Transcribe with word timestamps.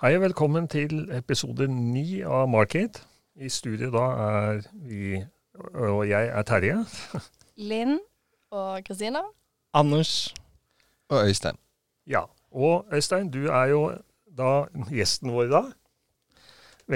Hei 0.00 0.14
og 0.16 0.22
velkommen 0.22 0.64
til 0.64 1.10
episode 1.12 1.66
ni 1.68 2.22
av 2.24 2.46
Market. 2.48 3.02
I 3.36 3.50
studio 3.52 3.90
da 3.92 4.04
er 4.26 4.62
vi, 4.72 5.18
og 5.74 6.08
jeg 6.08 6.30
er 6.38 6.46
Terje. 6.48 6.78
Linn 7.70 7.98
og 8.48 8.80
Kristina. 8.86 9.20
Anders. 9.76 10.32
Og 11.12 11.26
Øystein. 11.26 11.60
Ja, 12.08 12.22
og 12.50 12.88
Øystein, 12.96 13.28
du 13.28 13.50
er 13.52 13.66
jo 13.74 13.82
da 14.38 14.64
gjesten 14.88 15.34
vår 15.36 15.50
i 15.50 15.52
dag. 15.52 15.70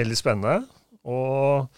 Veldig 0.00 0.16
spennende. 0.16 0.56
Og 1.04 1.68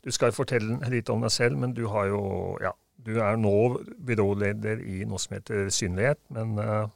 du 0.00 0.10
skal 0.10 0.32
fortelle 0.32 0.80
litt 0.88 1.12
om 1.12 1.20
deg 1.20 1.36
selv, 1.36 1.60
men 1.60 1.76
du 1.76 1.84
har 1.92 2.08
jo 2.14 2.24
ja, 2.64 2.72
du 2.96 3.18
er 3.20 3.36
nå 3.36 3.56
byråleder 4.08 4.80
i 4.88 5.04
noe 5.04 5.20
som 5.20 5.36
heter 5.36 5.68
Synlighet, 5.68 6.24
men 6.32 6.56
uh, 6.56 6.88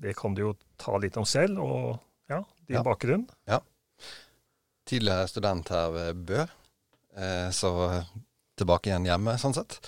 det 0.00 0.16
kan 0.16 0.32
du 0.32 0.46
jo 0.46 0.58
ta 0.80 0.96
litt 0.96 1.20
om 1.20 1.28
selv, 1.28 1.60
og 1.60 2.07
din 2.68 2.76
Ja. 2.78 2.82
bakgrunn. 2.86 3.26
Tidligere 4.88 5.28
student 5.28 5.68
her 5.68 5.90
ved 5.92 6.14
Bø, 6.28 6.46
eh, 7.16 7.50
så 7.52 7.72
tilbake 8.56 8.88
igjen 8.88 9.04
hjemme, 9.04 9.34
sånn 9.38 9.54
sett. 9.54 9.78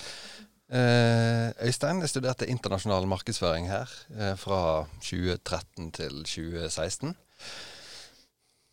Eh, 0.71 1.51
Øystein, 1.67 2.01
jeg 2.05 2.11
studerte 2.13 2.47
internasjonal 2.47 3.07
markedsføring 3.11 3.67
her 3.69 3.89
eh, 4.15 4.35
fra 4.39 4.87
2013 5.01 5.91
til 5.97 6.21
2016. 6.23 7.17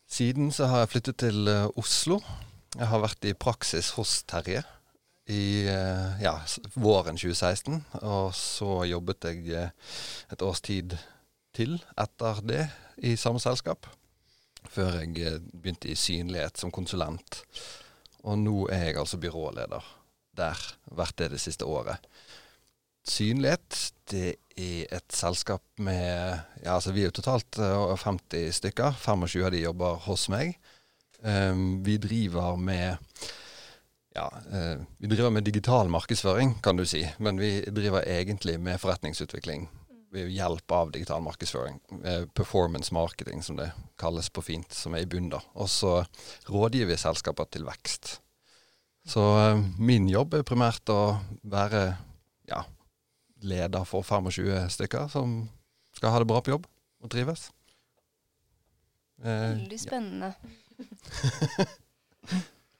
Siden 0.08 0.52
så 0.54 0.68
har 0.70 0.84
jeg 0.84 0.92
flyttet 0.94 1.18
til 1.24 1.48
eh, 1.48 1.66
Oslo. 1.80 2.20
Jeg 2.76 2.86
har 2.92 3.00
vært 3.02 3.24
i 3.28 3.34
praksis 3.34 3.90
hos 3.96 4.22
Terje 4.28 4.62
i 5.28 5.64
eh, 5.68 6.20
ja, 6.22 6.36
våren 6.76 7.16
2016. 7.18 7.82
Og 8.04 8.30
så 8.36 8.84
jobbet 8.88 9.24
jeg 9.32 9.48
eh, 9.56 9.70
et 10.32 10.42
års 10.46 10.60
tid 10.64 10.94
til 11.58 11.78
etter 11.98 12.42
det 12.46 12.64
i 13.04 13.16
samme 13.18 13.42
selskap 13.42 13.88
før 14.72 15.00
jeg 15.00 15.14
eh, 15.22 15.38
begynte 15.52 15.90
i 15.90 15.98
synlighet 15.98 16.60
som 16.60 16.72
konsulent. 16.74 17.42
Og 18.26 18.38
nå 18.40 18.66
er 18.74 18.90
jeg 18.90 19.00
altså 19.00 19.20
byråleder 19.22 19.94
der, 20.38 20.64
vært 20.94 21.18
det 21.18 21.32
det 21.34 21.40
siste 21.42 21.66
året. 21.66 22.04
Synlighet, 23.08 23.94
det 24.12 24.36
er 24.58 24.90
et 24.98 25.14
selskap 25.14 25.62
med 25.80 26.42
Ja, 26.64 26.74
altså 26.74 26.92
vi 26.92 27.02
er 27.02 27.10
jo 27.10 27.18
totalt 27.20 27.58
eh, 27.62 27.96
50 28.04 28.60
stykker. 28.60 28.98
25 29.00 29.46
av 29.46 29.54
de 29.54 29.64
jobber 29.64 30.00
hos 30.08 30.28
meg. 30.32 30.58
Um, 31.18 31.80
vi 31.82 31.96
driver 31.98 32.54
med 32.54 32.98
ja, 34.14 34.28
eh, 34.54 34.84
vi 34.98 35.08
driver 35.10 35.32
med 35.34 35.46
digital 35.46 35.90
markedsføring, 35.90 36.58
kan 36.62 36.78
du 36.78 36.84
si. 36.86 37.02
Men 37.18 37.40
vi 37.40 37.60
driver 37.74 38.04
egentlig 38.06 38.58
med 38.60 38.78
forretningsutvikling 38.82 39.66
ved 40.12 40.30
hjelp 40.32 40.72
av 40.72 40.92
digital 40.94 41.20
markedsføring. 41.24 41.80
Eh, 42.04 42.22
performance 42.34 42.94
marketing, 42.94 43.42
som 43.44 43.56
det 43.58 43.70
kalles 44.00 44.30
på 44.32 44.42
fint, 44.42 44.72
som 44.72 44.94
er 44.96 45.04
i 45.04 45.06
bunnen. 45.10 45.30
da. 45.34 45.40
Og 45.54 45.68
så 45.68 45.98
rådgir 46.48 46.86
vi 46.88 46.96
selskaper 46.96 47.44
til 47.52 47.66
vekst. 47.68 48.20
Så 49.08 49.20
eh, 49.38 49.60
min 49.78 50.08
jobb 50.08 50.34
er 50.38 50.46
primært 50.48 50.88
å 50.92 51.18
være 51.44 51.82
ja, 52.48 52.62
leder 53.44 53.84
for 53.88 54.02
25 54.02 54.68
stykker 54.72 55.08
som 55.12 55.42
skal 55.96 56.10
ha 56.14 56.18
det 56.22 56.28
bra 56.30 56.40
på 56.44 56.54
jobb 56.56 56.66
og 57.04 57.10
trives. 57.12 57.50
Eh, 59.22 59.52
Veldig 59.58 59.80
spennende. 59.82 60.32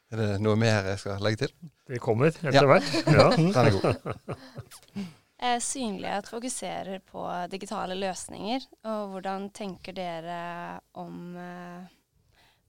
er 0.09 0.21
det 0.23 0.29
noe 0.41 0.57
mer 0.61 0.87
jeg 0.95 1.01
skal 1.03 1.21
legge 1.25 1.45
til? 1.47 1.55
Det 1.89 2.01
kommer 2.05 2.31
etter 2.33 2.53
Ja. 2.55 2.65
hvert. 2.69 2.89
Ja. 3.19 3.29
Den 3.37 3.53
er 3.57 3.71
god. 3.77 5.07
Eh, 5.39 5.61
synlighet 5.63 6.27
fokuserer 6.27 6.99
på 7.07 7.23
digitale 7.51 7.95
løsninger. 7.95 8.65
Og 8.91 9.13
hvordan 9.13 9.51
tenker 9.55 9.95
dere 9.95 10.81
om 10.99 11.37
eh, 11.39 11.85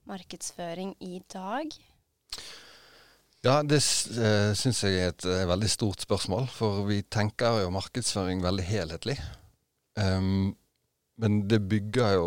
markedsføring 0.06 0.94
i 1.02 1.18
dag? 1.32 1.66
Ja, 3.40 3.62
det 3.64 3.80
uh, 3.80 4.52
syns 4.52 4.82
jeg 4.84 5.00
er 5.00 5.14
et 5.14 5.24
eh, 5.24 5.46
veldig 5.48 5.70
stort 5.72 6.04
spørsmål. 6.04 6.46
For 6.52 6.84
vi 6.86 7.00
tenker 7.02 7.62
jo 7.64 7.72
markedsføring 7.74 8.42
veldig 8.44 8.66
helhetlig. 8.68 9.16
Um, 9.96 10.52
men 11.20 11.42
det 11.50 11.62
bygger 11.68 12.14
jo 12.18 12.26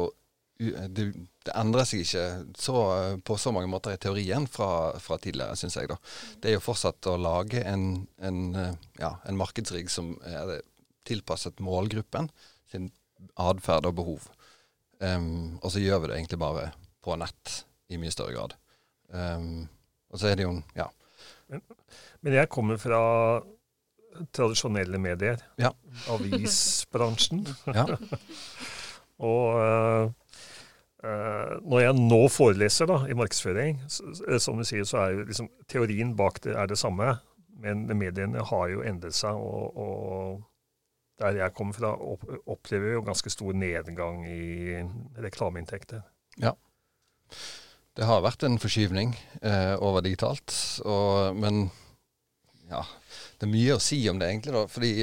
det, 0.72 1.06
det 1.46 1.54
endrer 1.60 1.88
seg 1.88 2.04
ikke 2.04 2.26
så, 2.60 2.78
eh, 2.96 3.16
på 3.26 3.38
så 3.40 3.54
mange 3.56 3.70
måter 3.72 3.96
i 3.96 4.02
teorien 4.02 4.46
fra, 4.50 4.94
fra 5.04 5.18
tidligere, 5.22 5.58
syns 5.60 5.78
jeg. 5.80 5.90
da. 5.92 5.98
Det 6.42 6.52
er 6.52 6.58
jo 6.58 6.64
fortsatt 6.64 7.10
å 7.12 7.18
lage 7.20 7.64
en, 7.68 8.06
en, 8.24 8.42
eh, 8.60 8.74
ja, 9.02 9.16
en 9.28 9.40
markedsrigg 9.40 9.92
som 9.92 10.14
er 10.30 10.60
tilpasset 11.08 11.60
målgruppen 11.64 12.30
sin 12.72 12.92
atferd 13.40 13.90
og 13.90 13.98
behov. 14.00 14.28
Um, 15.04 15.58
og 15.60 15.74
så 15.74 15.82
gjør 15.84 16.04
vi 16.04 16.10
det 16.10 16.20
egentlig 16.20 16.40
bare 16.40 16.70
på 17.04 17.16
nett 17.20 17.64
i 17.92 18.00
mye 18.00 18.14
større 18.14 18.36
grad. 18.38 18.54
Um, 19.12 19.66
og 20.14 20.22
så 20.22 20.30
er 20.30 20.38
det 20.40 20.46
jo 20.46 20.54
ja, 20.78 20.86
Men 22.24 22.38
jeg 22.38 22.50
kommer 22.50 22.80
fra 22.82 23.02
tradisjonelle 24.34 25.00
medier. 25.02 25.42
Ja. 25.60 25.74
Avisbransjen. 26.14 27.44
ja. 27.68 27.86
Og 29.24 29.60
øh, 29.62 30.12
når 31.04 31.82
jeg 31.84 31.96
nå 32.00 32.22
foreleser 32.32 32.88
da, 32.88 33.02
i 33.12 33.16
markedsføring, 33.20 33.82
så- 33.92 34.40
som 34.40 34.58
du 34.58 34.64
sier, 34.64 34.86
så 34.88 34.98
er 35.04 35.12
jo 35.18 35.26
liksom 35.28 35.50
teorien 35.68 36.16
bak 36.16 36.40
det 36.42 36.56
er 36.56 36.68
det 36.68 36.78
samme. 36.80 37.20
Men 37.64 37.86
mediene 37.98 38.44
har 38.44 38.68
jo 38.72 38.82
endret 38.84 39.14
seg, 39.16 39.36
og, 39.36 39.78
og 39.78 40.42
der 41.20 41.38
jeg 41.38 41.54
kommer 41.54 41.74
fra, 41.78 41.92
opplever 42.48 42.94
jo 42.98 43.02
ganske 43.06 43.30
stor 43.30 43.54
nedgang 43.54 44.26
i 44.28 44.82
reklameinntekter. 45.22 46.02
Ja. 46.42 46.52
Det 47.96 48.08
har 48.10 48.24
vært 48.26 48.44
en 48.48 48.58
forskyvning 48.60 49.14
eh, 49.46 49.76
over 49.80 50.02
digitalt, 50.02 50.52
og, 50.84 51.36
men 51.38 51.68
ja, 52.72 52.82
det 53.40 53.48
er 53.48 53.52
mye 53.54 53.76
å 53.78 53.82
si 53.84 54.00
om 54.10 54.20
det 54.20 54.32
egentlig. 54.32 54.54
da, 54.56 54.66
fordi 54.72 54.94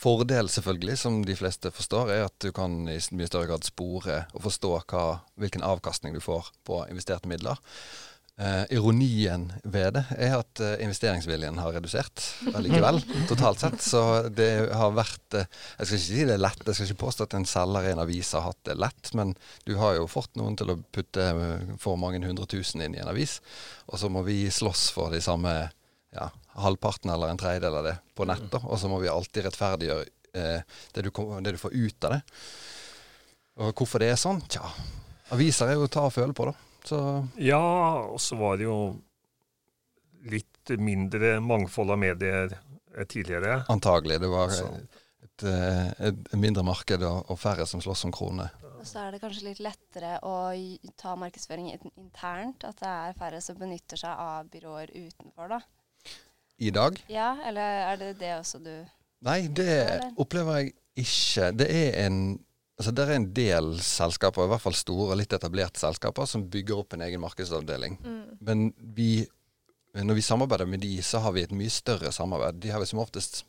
Fordelen 0.00 0.50
selvfølgelig, 0.50 0.98
som 0.98 1.22
de 1.26 1.36
fleste 1.38 1.70
forstår, 1.74 2.12
er 2.14 2.26
at 2.26 2.36
du 2.42 2.50
kan 2.54 2.80
i 2.90 2.98
mye 3.14 3.30
større 3.30 3.50
grad 3.50 3.66
spore 3.66 4.24
og 4.34 4.44
forstå 4.48 4.74
hva, 4.90 5.06
hvilken 5.40 5.64
avkastning 5.66 6.16
du 6.16 6.22
får 6.24 6.52
på 6.66 6.82
investerte 6.90 7.30
midler. 7.30 7.60
Eh, 8.38 8.64
ironien 8.70 9.48
ved 9.66 9.96
det 9.96 10.04
er 10.14 10.36
at 10.36 10.60
eh, 10.62 10.76
investeringsviljen 10.84 11.56
har 11.58 11.72
redusert 11.74 12.22
allikevel, 12.54 13.00
totalt 13.30 13.64
sett. 13.64 13.80
Så 13.82 14.02
det 14.30 14.68
har 14.78 14.94
vært 14.94 15.34
eh, 15.34 15.48
Jeg 15.80 15.88
skal 15.88 15.98
ikke 15.98 16.04
si 16.04 16.26
det 16.28 16.36
er 16.36 16.44
lett, 16.44 16.62
jeg 16.62 16.78
skal 16.78 16.86
ikke 16.86 17.02
påstå 17.02 17.26
at 17.26 17.34
en 17.34 17.48
selger 17.50 17.88
i 17.88 17.96
en 17.96 18.02
avis 18.04 18.30
har 18.38 18.46
hatt 18.46 18.60
det 18.68 18.78
lett, 18.78 19.10
men 19.18 19.34
du 19.66 19.74
har 19.80 19.96
jo 19.98 20.06
fått 20.10 20.38
noen 20.38 20.54
til 20.58 20.70
å 20.70 20.78
putte 20.94 21.26
eh, 21.32 21.74
for 21.82 21.98
mange 21.98 22.22
hundre 22.22 22.46
tusen 22.46 22.86
inn 22.86 22.94
i 22.94 23.02
en 23.02 23.10
avis, 23.10 23.40
og 23.90 23.98
så 23.98 24.12
må 24.12 24.22
vi 24.28 24.44
slåss 24.54 24.86
for 24.94 25.10
de 25.10 25.22
samme 25.24 25.56
ja, 26.18 26.28
halvparten 26.58 27.10
eller 27.14 27.30
en 27.32 27.38
tredjedel 27.40 27.78
av 27.80 27.86
det 27.86 27.96
på 28.18 28.26
nett, 28.28 28.46
da, 28.52 28.60
og 28.66 28.78
så 28.82 28.90
må 28.90 28.98
vi 29.02 29.08
alltid 29.12 29.46
rettferdiggjøre 29.46 30.06
eh, 30.34 30.62
det, 30.94 31.04
du, 31.06 31.10
kom- 31.14 31.36
det 31.46 31.54
du 31.56 31.60
får 31.62 31.74
ut 31.78 32.08
av 32.08 32.16
det. 32.18 32.22
Og 33.58 33.72
hvorfor 33.78 34.02
det 34.02 34.12
er 34.12 34.18
sånn? 34.20 34.40
Tja, 34.50 34.68
aviser 35.34 35.70
er 35.72 35.78
jo 35.78 35.86
å 35.88 35.90
ta 35.90 36.04
og 36.08 36.14
føle 36.14 36.34
på, 36.36 36.46
da. 36.50 36.54
Så 36.88 36.98
Ja, 37.42 37.58
og 38.06 38.20
så 38.22 38.36
var 38.38 38.56
det 38.60 38.68
jo 38.68 38.78
litt 40.28 40.72
mindre 40.78 41.38
mangfold 41.40 41.90
av 41.94 41.98
medier 42.00 42.52
eh, 42.52 43.04
tidligere. 43.08 43.62
antagelig. 43.72 44.18
Det 44.20 44.28
var 44.30 44.52
et, 44.52 44.96
et, 45.24 45.44
eh, 45.48 45.90
et 46.10 46.32
mindre 46.38 46.64
marked 46.66 47.02
og, 47.06 47.30
og 47.32 47.38
færre 47.40 47.66
som 47.66 47.80
slåss 47.84 48.04
om 48.08 48.12
kronene. 48.14 48.48
Og 48.78 48.86
så 48.86 49.00
er 49.02 49.14
det 49.16 49.20
kanskje 49.22 49.46
litt 49.48 49.62
lettere 49.64 50.16
å 50.26 50.34
ta 51.00 51.16
markedsføring 51.18 51.72
internt. 51.98 52.62
At 52.68 52.78
det 52.82 52.90
er 52.92 53.16
færre 53.18 53.40
som 53.42 53.58
benytter 53.58 53.98
seg 53.98 54.12
av 54.22 54.46
byråer 54.52 54.92
utenfor, 54.94 55.50
da. 55.56 55.60
I 56.58 56.70
dag? 56.74 56.98
Ja, 57.12 57.32
eller 57.46 57.82
er 57.92 58.00
det 58.00 58.12
det 58.20 58.32
også 58.38 58.58
du 58.62 58.72
Nei, 59.26 59.48
det 59.50 59.66
Eller? 59.66 60.12
opplever 60.22 60.60
jeg 60.60 60.74
ikke. 61.02 61.50
Det 61.58 61.66
er 61.70 62.06
en 62.06 62.20
Altså, 62.78 62.92
Det 62.94 63.08
er 63.08 63.16
en 63.16 63.32
del 63.34 63.72
selskaper, 63.82 64.44
i 64.46 64.50
hvert 64.52 64.62
fall 64.62 64.76
store 64.78 65.10
og 65.10 65.18
litt 65.18 65.32
etablerte 65.34 65.80
selskaper, 65.82 66.28
som 66.30 66.44
bygger 66.46 66.78
opp 66.78 66.94
en 66.94 67.02
egen 67.02 67.18
markedsavdeling. 67.18 67.96
Men 68.38 68.68
vi, 68.94 69.26
når 69.98 70.14
vi 70.14 70.22
samarbeider 70.22 70.68
med 70.70 70.84
de, 70.86 70.92
så 71.02 71.18
har 71.24 71.34
vi 71.34 71.42
et 71.42 71.50
mye 71.50 71.72
større 71.74 72.12
samarbeid. 72.14 72.60
De 72.62 72.70
har 72.70 72.78
vi 72.78 72.86
som 72.86 73.00
oftest 73.02 73.40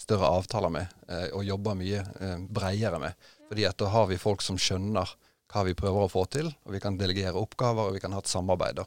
større 0.00 0.30
avtaler 0.32 0.72
med, 0.72 0.88
eh, 1.12 1.28
og 1.36 1.44
jobber 1.44 1.76
mye 1.76 2.00
eh, 2.00 2.38
bredere 2.48 3.02
med. 3.02 3.28
Fordi 3.50 3.68
at 3.68 3.76
da 3.76 3.90
har 3.92 4.08
vi 4.08 4.16
folk 4.16 4.40
som 4.40 4.56
skjønner 4.56 5.12
hva 5.52 5.66
vi 5.66 5.76
prøver 5.76 6.06
å 6.06 6.08
få 6.08 6.24
til, 6.32 6.48
og 6.64 6.72
vi 6.72 6.80
kan 6.80 6.96
delegere 6.96 7.36
oppgaver, 7.36 7.90
og 7.90 7.98
vi 7.98 8.00
kan 8.00 8.16
ha 8.16 8.22
et 8.24 8.32
samarbeid. 8.32 8.80
da. 8.80 8.86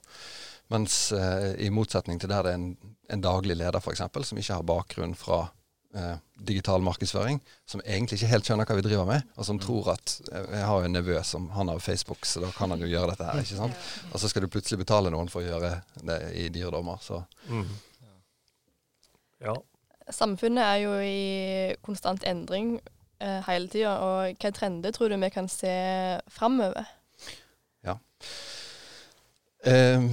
Mens 0.73 1.11
eh, 1.13 1.51
i 1.61 1.69
motsetning 1.73 2.19
til 2.21 2.31
der 2.31 2.45
det 2.47 2.53
er 2.53 2.59
en, 2.59 2.69
en 3.13 3.21
daglig 3.23 3.57
leder, 3.59 3.77
f.eks., 3.79 4.01
som 4.01 4.39
ikke 4.41 4.57
har 4.57 4.65
bakgrunn 4.65 5.13
fra 5.17 5.43
eh, 5.93 6.15
digital 6.49 6.81
markedsføring, 6.81 7.37
som 7.69 7.83
egentlig 7.85 8.17
ikke 8.17 8.31
helt 8.31 8.47
skjønner 8.49 8.65
hva 8.69 8.77
vi 8.79 8.85
driver 8.87 9.05
med, 9.09 9.27
og 9.37 9.45
som 9.47 9.59
tror 9.61 9.91
at 9.93 10.15
eh, 10.31 10.47
Jeg 10.57 10.65
har 10.69 10.79
jo 10.79 10.89
en 10.89 10.97
nevø 10.97 11.19
som 11.27 11.49
han 11.53 11.69
har 11.69 11.83
Facebook, 11.83 12.25
så 12.25 12.41
da 12.43 12.49
kan 12.57 12.73
han 12.73 12.81
jo 12.81 12.89
gjøre 12.89 13.13
dette 13.13 13.27
her. 13.29 13.43
ikke 13.43 13.59
sant? 13.59 13.85
Og 14.13 14.19
så 14.23 14.31
skal 14.31 14.45
du 14.45 14.51
plutselig 14.55 14.81
betale 14.81 15.13
noen 15.13 15.29
for 15.31 15.43
å 15.43 15.47
gjøre 15.51 15.75
det 16.09 16.19
i 16.41 16.49
dyre 16.53 16.73
dommer. 16.73 17.01
Så 17.01 17.23
Mm. 17.49 17.67
Ja. 19.43 19.53
Samfunnet 20.11 20.63
er 20.63 20.77
jo 20.79 20.91
i 21.03 21.75
konstant 21.83 22.23
endring 22.27 22.77
eh, 23.19 23.41
hele 23.47 23.67
tida, 23.71 23.97
og 23.99 24.39
hva 24.39 24.51
trender 24.55 24.93
tror 24.95 25.11
du 25.11 25.17
vi 25.19 25.29
kan 25.35 25.49
se 25.51 25.73
framover? 26.31 26.87
Ja. 27.83 27.97
Um, 29.67 30.09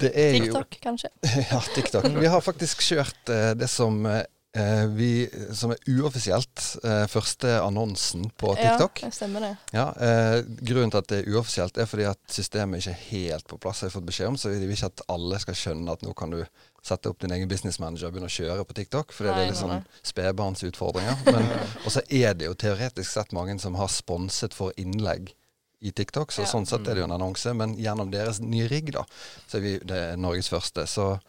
det 0.00 0.10
er 0.14 0.36
jo 0.36 0.44
TikTok, 0.50 0.76
kanskje. 0.82 1.10
Ja, 1.50 1.62
TikTok. 1.74 2.10
Vi 2.20 2.26
har 2.32 2.44
faktisk 2.44 2.82
kjørt 2.84 3.32
eh, 3.32 3.52
det 3.58 3.68
som, 3.70 4.00
eh, 4.06 4.84
vi, 4.96 5.28
som 5.56 5.74
er 5.74 5.82
uoffisielt 5.92 6.64
eh, 6.84 7.04
første 7.10 7.52
annonsen 7.62 8.30
på 8.40 8.54
TikTok. 8.58 9.02
Ja, 9.04 9.10
det 9.10 9.18
stemmer 9.18 9.44
det. 9.46 9.52
Ja, 9.76 9.86
eh, 9.96 10.40
Grunnen 10.60 10.92
til 10.94 11.02
at 11.02 11.10
det 11.12 11.20
er 11.22 11.30
uoffisielt, 11.34 11.78
er 11.78 11.90
fordi 11.90 12.08
at 12.10 12.20
systemet 12.32 12.80
ikke 12.82 12.96
er 12.96 13.04
helt 13.10 13.48
på 13.50 13.60
plass. 13.60 13.82
har 13.84 13.90
jeg 13.90 13.98
fått 13.98 14.08
beskjed 14.08 14.32
om, 14.32 14.40
Så 14.40 14.52
vi 14.54 14.60
vil 14.64 14.76
ikke 14.76 14.92
at 14.92 15.04
alle 15.12 15.40
skal 15.42 15.58
skjønne 15.62 15.96
at 15.96 16.06
nå 16.06 16.14
kan 16.16 16.32
du 16.34 16.40
sette 16.82 17.10
opp 17.12 17.20
din 17.20 17.32
egen 17.36 17.48
businessmanager 17.48 18.08
og 18.08 18.14
begynne 18.14 18.30
å 18.30 18.32
kjøre 18.32 18.64
på 18.64 18.78
TikTok. 18.78 19.12
For 19.12 19.28
det 19.28 19.34
er 19.34 19.50
litt 19.50 19.60
sånn 19.60 19.82
spedbarnsutfordringer. 20.00 21.26
Og 21.84 21.92
så 21.92 22.00
er 22.08 22.32
det 22.38 22.48
jo 22.48 22.56
teoretisk 22.56 23.10
sett 23.12 23.34
mange 23.36 23.58
som 23.60 23.76
har 23.76 23.92
sponset 23.92 24.56
for 24.56 24.72
innlegg 24.80 25.34
i 25.80 25.90
TikTok, 25.92 26.32
så 26.32 26.42
Ja. 26.44 26.46
sånn 26.50 26.66
sett 26.68 26.86
er 26.88 26.94
det 26.94 27.00
jo 27.02 27.08
en 27.08 27.16
annonse. 27.16 27.54
Men 27.56 27.76
gjennom 27.76 28.10
deres 28.12 28.40
nye 28.40 28.68
rigg, 28.68 28.92
da, 28.92 29.04
så 29.48 29.56
er 29.58 29.60
vi 29.64 29.78
det 29.78 29.96
er 30.12 30.16
Norges 30.20 30.48
første. 30.52 30.84
Så 30.86 31.20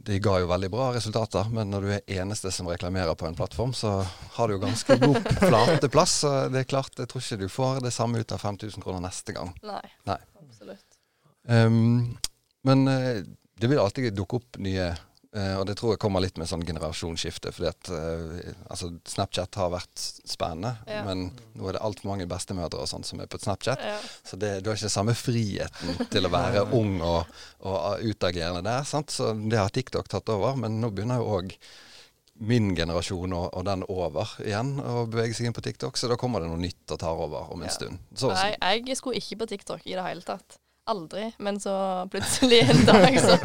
de 0.00 0.18
ga 0.18 0.38
jo 0.40 0.46
veldig 0.48 0.70
bra 0.72 0.92
resultater, 0.94 1.50
men 1.52 1.68
når 1.70 1.80
du 1.84 1.88
er 1.92 2.22
eneste 2.22 2.48
som 2.50 2.66
reklamerer 2.70 3.14
på 3.20 3.26
en 3.28 3.34
plattform, 3.36 3.74
så 3.76 3.98
har 4.36 4.48
du 4.48 4.54
jo 4.54 4.62
ganske 4.62 4.96
god 5.02 5.18
flateplass. 5.50 6.14
Så 6.22 6.30
det 6.52 6.62
er 6.62 6.70
klart, 6.72 6.94
jeg 6.96 7.08
tror 7.08 7.20
ikke 7.20 7.38
du 7.42 7.48
får 7.52 7.82
det 7.84 7.92
samme 7.92 8.18
ut 8.22 8.32
av 8.32 8.38
5000 8.40 8.80
kroner 8.82 9.04
neste 9.04 9.34
gang. 9.36 9.52
Nei. 9.62 9.82
Nei. 10.08 10.16
Absolutt. 10.40 10.86
Um, 11.48 12.16
men 12.64 12.88
eh, 12.88 13.22
det 13.60 13.68
vil 13.68 13.78
alltid 13.80 14.14
dukke 14.16 14.40
opp 14.40 14.56
nye 14.64 14.94
eh, 15.36 15.56
og 15.60 15.66
det 15.68 15.76
tror 15.78 15.92
jeg 15.94 16.00
kommer 16.02 16.20
litt 16.24 16.38
med 16.40 16.48
sånn 16.50 16.64
generasjonsskifte. 16.66 17.52
fordi 17.52 17.68
at 17.70 17.90
uh, 17.90 18.54
altså 18.70 18.90
Snapchat 19.06 19.54
har 19.60 19.70
vært 19.74 20.04
spennende, 20.26 20.76
Ja. 20.90 21.04
men 21.06 21.30
nå 21.54 21.68
er 21.68 21.72
det 21.78 21.82
altfor 21.86 22.10
mange 22.12 22.26
bestemødre 22.30 22.80
og 22.82 22.88
sånn 22.90 23.04
som 23.06 23.20
er 23.20 23.26
på 23.30 23.38
Snapchat. 23.38 23.78
Ja. 23.84 23.98
Så 24.26 24.36
det, 24.40 24.60
du 24.64 24.70
har 24.70 24.76
ikke 24.80 24.90
samme 24.90 25.14
friheten 25.14 26.00
til 26.10 26.26
å 26.26 26.32
være 26.32 26.66
ung 26.72 27.00
og, 27.00 27.26
og 27.60 28.00
utagerende 28.02 28.62
der. 28.66 28.82
sant? 28.84 29.10
Så 29.10 29.32
det 29.48 29.58
har 29.58 29.70
TikTok 29.70 30.08
tatt 30.08 30.28
over, 30.34 30.56
men 30.56 30.80
nå 30.80 30.90
begynner 30.90 31.22
jo 31.22 31.30
òg 31.38 31.54
min 32.40 32.70
generasjon 32.74 33.34
og, 33.36 33.50
og 33.52 33.64
den 33.68 33.82
over 33.92 34.30
igjen 34.40 34.78
å 34.80 35.02
bevege 35.12 35.34
seg 35.36 35.50
inn 35.50 35.52
på 35.56 35.60
TikTok, 35.60 35.98
så 36.00 36.08
da 36.08 36.16
kommer 36.16 36.40
det 36.40 36.48
noe 36.48 36.56
nytt 36.62 36.94
og 36.94 36.98
tar 37.02 37.18
over 37.20 37.50
om 37.52 37.60
en 37.60 37.68
Ja. 37.68 37.74
stund. 37.74 37.98
Så, 38.16 38.30
Nei, 38.32 38.54
jeg 38.86 38.96
skulle 38.96 39.20
ikke 39.20 39.36
på 39.42 39.48
TikTok 39.50 39.84
i 39.84 39.92
det 39.98 40.04
hele 40.06 40.24
tatt. 40.24 40.56
Aldri. 40.90 41.28
Men 41.38 41.60
så 41.62 41.74
plutselig 42.12 42.62
en 42.70 42.82
dag 42.88 43.20
så, 43.22 43.36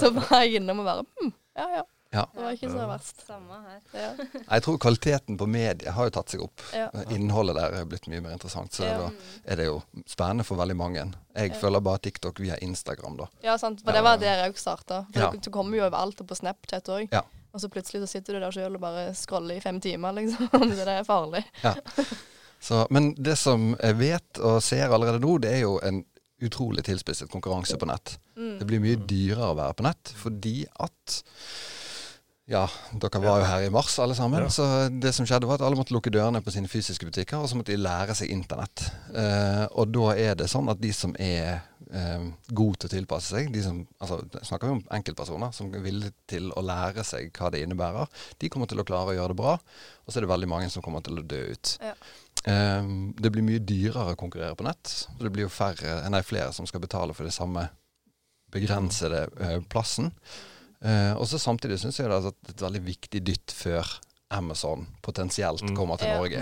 så 0.00 0.12
var 0.16 0.44
jeg 0.44 0.60
innom 0.62 0.84
og 0.84 0.86
bare 0.92 1.04
hm, 1.20 1.32
ja 1.58 1.66
ja. 1.80 1.82
Ja. 2.12 2.26
Det 2.34 2.42
var 2.44 2.52
ikke 2.52 2.68
så 2.68 2.86
verst. 2.90 3.22
Samme 3.24 3.56
her. 3.64 3.78
Ja. 3.96 4.08
Jeg 4.50 4.62
tror 4.66 4.74
kvaliteten 4.84 5.38
på 5.40 5.46
media 5.48 5.94
har 5.96 6.10
jo 6.10 6.12
tatt 6.12 6.28
seg 6.34 6.42
opp. 6.44 6.60
Ja. 6.76 6.90
Innholdet 7.16 7.56
der 7.56 7.76
er 7.78 7.86
blitt 7.88 8.04
mye 8.12 8.20
mer 8.20 8.34
interessant. 8.36 8.74
Så 8.76 8.84
Ja. 8.84 8.98
da 9.00 9.06
er 9.48 9.56
det 9.62 9.64
jo 9.70 9.78
spennende 10.04 10.44
for 10.44 10.60
veldig 10.60 10.76
mange. 10.76 11.06
Jeg 11.32 11.54
Ja. 11.54 11.60
følger 11.62 11.80
bare 11.80 12.02
TikTok 12.04 12.42
via 12.44 12.58
Instagram, 12.60 13.16
da. 13.16 13.30
ja, 13.42 13.56
sant. 13.56 13.80
For 13.80 13.96
det 13.96 14.02
var 14.04 14.20
der 14.20 14.42
jeg 14.42 14.52
òg 14.52 14.60
starta. 14.60 15.06
For 15.08 15.20
Ja. 15.24 15.30
du 15.32 15.48
kommer 15.50 15.78
jo 15.80 15.86
overalt 15.88 16.20
og 16.20 16.28
på 16.28 16.36
Snapchat 16.36 16.84
òg. 16.92 17.08
Ja. 17.16 17.22
Og 17.54 17.60
så 17.64 17.68
plutselig 17.72 18.02
så 18.04 18.12
sitter 18.12 18.34
du 18.36 18.40
der 18.44 18.52
sjøl 18.52 18.74
og 18.76 18.80
bare 18.84 19.14
scroller 19.16 19.56
i 19.56 19.60
fem 19.64 19.80
timer, 19.80 20.12
liksom. 20.12 20.48
Så 20.76 20.84
det 20.84 20.98
er 20.98 21.04
farlig. 21.08 21.44
Så, 22.60 22.86
men 22.90 23.14
det 23.14 23.38
som 23.38 23.72
jeg 23.80 23.96
vet 23.98 24.38
og 24.38 24.60
ser 24.62 24.92
allerede 24.92 25.18
nå, 25.24 25.38
det 25.42 25.50
er 25.56 25.60
jo 25.64 25.78
en 25.82 26.04
utrolig 26.46 26.84
tilspisset 26.86 27.30
konkurranse 27.32 27.78
på 27.78 27.88
nett. 27.90 28.16
Mm. 28.36 28.56
Det 28.60 28.68
blir 28.68 28.82
mye 28.82 28.98
dyrere 28.98 29.52
å 29.52 29.58
være 29.58 29.78
på 29.78 29.86
nett 29.86 30.12
fordi 30.22 30.56
at 30.82 31.22
Ja, 32.50 32.66
dere 32.98 33.20
var 33.22 33.38
jo 33.38 33.46
her 33.46 33.64
i 33.64 33.70
mars 33.72 33.94
alle 34.02 34.16
sammen. 34.18 34.42
Ja. 34.42 34.50
Så 34.50 34.64
det 34.90 35.12
som 35.14 35.24
skjedde 35.28 35.46
var 35.48 35.60
at 35.60 35.64
alle 35.64 35.78
måtte 35.78 35.94
lukke 35.94 36.10
dørene 36.12 36.42
på 36.42 36.52
sine 36.52 36.68
fysiske 36.68 37.06
butikker, 37.06 37.38
og 37.38 37.48
så 37.48 37.56
måtte 37.56 37.72
de 37.72 37.78
lære 37.80 38.16
seg 38.18 38.32
internett. 38.34 38.82
Eh, 39.14 39.62
og 39.70 39.92
da 39.94 40.08
er 40.18 40.34
det 40.36 40.50
sånn 40.50 40.68
at 40.68 40.82
de 40.82 40.90
som 40.92 41.14
er 41.22 41.62
eh, 41.86 42.26
gode 42.50 42.82
til 42.82 42.90
å 42.90 42.92
tilpasse 42.96 43.30
seg, 43.36 43.52
de 43.54 43.62
som, 43.64 43.78
altså 44.02 44.18
snakker 44.42 44.68
vi 44.68 44.74
om 44.74 44.82
enkeltpersoner 44.98 45.54
som 45.54 45.70
er 45.70 45.86
villige 45.86 46.12
til 46.34 46.50
å 46.58 46.66
lære 46.66 47.06
seg 47.06 47.30
hva 47.38 47.52
det 47.54 47.62
innebærer, 47.62 48.10
de 48.42 48.50
kommer 48.52 48.68
til 48.68 48.82
å 48.82 48.86
klare 48.90 49.14
å 49.14 49.16
gjøre 49.16 49.36
det 49.36 49.40
bra. 49.44 49.54
Og 50.02 50.10
så 50.10 50.18
er 50.18 50.26
det 50.26 50.34
veldig 50.34 50.50
mange 50.50 50.68
som 50.74 50.84
kommer 50.84 51.06
til 51.06 51.22
å 51.22 51.24
dø 51.24 51.44
ut. 51.54 51.76
Ja. 51.78 51.94
Eh, 52.44 52.82
det 53.22 53.30
blir 53.32 53.44
mye 53.46 53.62
dyrere 53.62 54.14
å 54.14 54.18
konkurrere 54.18 54.56
på 54.58 54.66
nett. 54.66 54.86
Så 54.88 55.18
det 55.20 55.30
blir 55.34 55.46
jo 55.46 55.52
færre, 55.52 56.00
nei, 56.10 56.22
flere 56.26 56.52
som 56.52 56.66
skal 56.66 56.82
betale 56.82 57.14
for 57.14 57.28
det 57.28 57.34
samme 57.36 57.68
begrensede 58.52 59.26
eh, 59.40 59.58
plassen. 59.72 60.10
Eh, 60.82 61.12
og 61.14 61.26
så 61.30 61.38
samtidig 61.40 61.78
syns 61.80 62.00
jeg 62.00 62.10
det 62.10 62.18
er 62.18 62.32
et 62.52 62.64
veldig 62.64 62.82
viktig 62.84 63.22
dytt 63.24 63.54
før 63.54 63.86
Amazon 64.32 64.86
potensielt 65.04 65.62
Mm. 65.62 65.76
kommer 65.76 65.98
til 66.00 66.08
Ja, 66.08 66.16
Norge. 66.18 66.40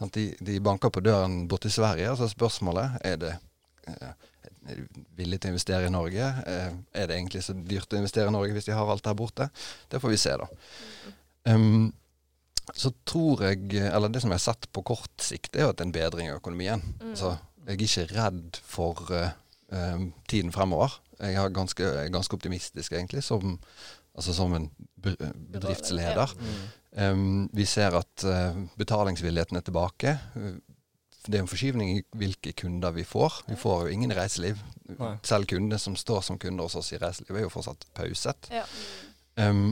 At 0.00 0.12
de, 0.12 0.34
de 0.40 0.60
banker 0.60 0.90
på 0.90 1.02
døren 1.02 1.48
borti 1.48 1.68
Sverige, 1.70 2.10
og 2.10 2.16
så 2.18 2.24
er 2.28 2.32
spørsmålet 2.32 2.98
er 3.04 3.16
det 3.16 3.32
eh, 3.88 4.12
er 4.64 4.78
de 4.78 5.04
villige 5.18 5.42
til 5.42 5.50
å 5.50 5.52
investere 5.52 5.86
i 5.86 5.92
Norge? 5.92 6.28
Eh, 6.46 6.70
er 6.94 7.06
det 7.10 7.16
egentlig 7.18 7.42
så 7.44 7.52
dyrt 7.52 7.92
å 7.92 7.98
investere 8.00 8.30
i 8.30 8.32
Norge 8.32 8.54
hvis 8.56 8.64
de 8.70 8.72
har 8.72 8.88
alt 8.88 9.04
der 9.04 9.14
borte? 9.18 9.50
Det 9.90 10.00
får 10.00 10.14
vi 10.14 10.16
se, 10.22 10.36
da. 10.40 10.46
Um, 11.52 11.92
så 12.72 12.92
tror 13.04 13.42
jeg, 13.44 13.74
eller 13.84 14.08
det 14.08 14.22
som 14.22 14.32
jeg 14.32 14.40
har 14.40 14.46
sett 14.54 14.68
på 14.72 14.82
kort 14.82 15.20
sikt, 15.20 15.56
er 15.56 15.66
jo 15.66 15.72
at 15.74 15.78
det 15.78 15.84
er 15.84 15.90
en 15.90 15.96
bedring 15.98 16.28
i 16.30 16.36
økonomien. 16.36 16.82
Mm. 17.02 17.14
Så 17.18 17.34
jeg 17.66 17.74
er 17.74 17.84
ikke 17.84 18.06
redd 18.16 18.60
for 18.64 19.02
uh, 19.12 19.32
eh, 19.72 20.06
tiden 20.28 20.52
fremover. 20.52 20.96
Jeg 21.20 21.36
er 21.36 21.52
ganske, 21.54 21.90
ganske 22.12 22.34
optimistisk, 22.34 22.92
egentlig, 22.92 23.22
som, 23.24 23.58
altså 24.14 24.34
som 24.34 24.54
en 24.56 24.70
be- 24.96 25.16
bedriftsleder. 25.52 26.32
Um, 26.96 27.50
vi 27.52 27.64
ser 27.68 27.96
at 27.98 28.24
uh, 28.24 28.56
betalingsvilligheten 28.80 29.56
er 29.60 29.66
tilbake. 29.66 30.18
Uh, 30.36 30.56
Det 31.24 31.38
er 31.38 31.40
en 31.40 31.48
forskyvning 31.48 31.90
i 31.96 32.02
hvilke 32.20 32.52
kunder 32.52 32.92
vi 32.92 33.00
får. 33.08 33.44
Vi 33.48 33.56
får 33.56 33.86
jo 33.86 33.92
ingen 33.94 34.10
i 34.12 34.16
reiseliv. 34.18 34.58
Nei. 34.98 35.14
Selv 35.24 35.46
kundene 35.48 35.78
som 35.80 35.96
står 35.96 36.20
som 36.20 36.36
kunder 36.38 36.66
hos 36.68 36.74
oss 36.76 36.92
i 36.92 36.98
reiseliv, 37.00 37.38
er 37.38 37.46
jo 37.46 37.52
fortsatt 37.54 37.86
pauset. 37.96 38.50
Ja. 38.52 38.66
Um, 39.40 39.70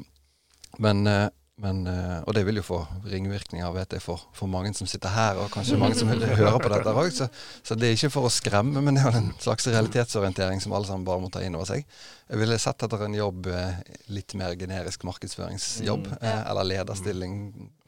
men, 0.80 1.06
eh, 1.06 1.28
men 1.62 1.84
eh, 1.86 2.22
Og 2.26 2.34
det 2.34 2.42
vil 2.46 2.58
jo 2.58 2.62
få 2.66 2.78
ringvirkninger, 3.06 3.68
vet 3.76 3.92
jeg, 3.94 4.02
for, 4.02 4.20
for 4.34 4.50
mange 4.50 4.72
som 4.74 4.88
sitter 4.90 5.12
her, 5.14 5.38
og 5.38 5.50
kanskje 5.54 5.78
mange 5.78 5.94
som 5.98 6.08
hører 6.10 6.58
på 6.58 6.70
dette 6.72 6.94
òg. 6.98 7.10
Så, 7.14 7.28
så 7.62 7.76
det 7.78 7.88
er 7.88 7.94
ikke 7.96 8.10
for 8.16 8.26
å 8.26 8.32
skremme, 8.34 8.82
men 8.82 8.98
det 8.98 9.04
er 9.06 9.18
en 9.20 9.28
slags 9.42 9.68
realitetsorientering 9.70 10.60
som 10.64 10.74
alle 10.74 10.90
sammen 10.90 11.06
bare 11.06 11.22
må 11.22 11.30
ta 11.30 11.42
inn 11.46 11.54
over 11.58 11.70
seg. 11.70 11.86
Jeg 12.28 12.40
ville 12.42 12.58
sett 12.62 12.82
etter 12.86 13.04
en 13.06 13.14
jobb, 13.14 13.46
eh, 13.54 13.78
litt 14.10 14.34
mer 14.40 14.56
generisk 14.58 15.06
markedsføringsjobb, 15.08 16.08
Mm. 16.12 16.18
eh, 16.20 16.40
eller 16.50 16.64
lederstilling, 16.72 17.38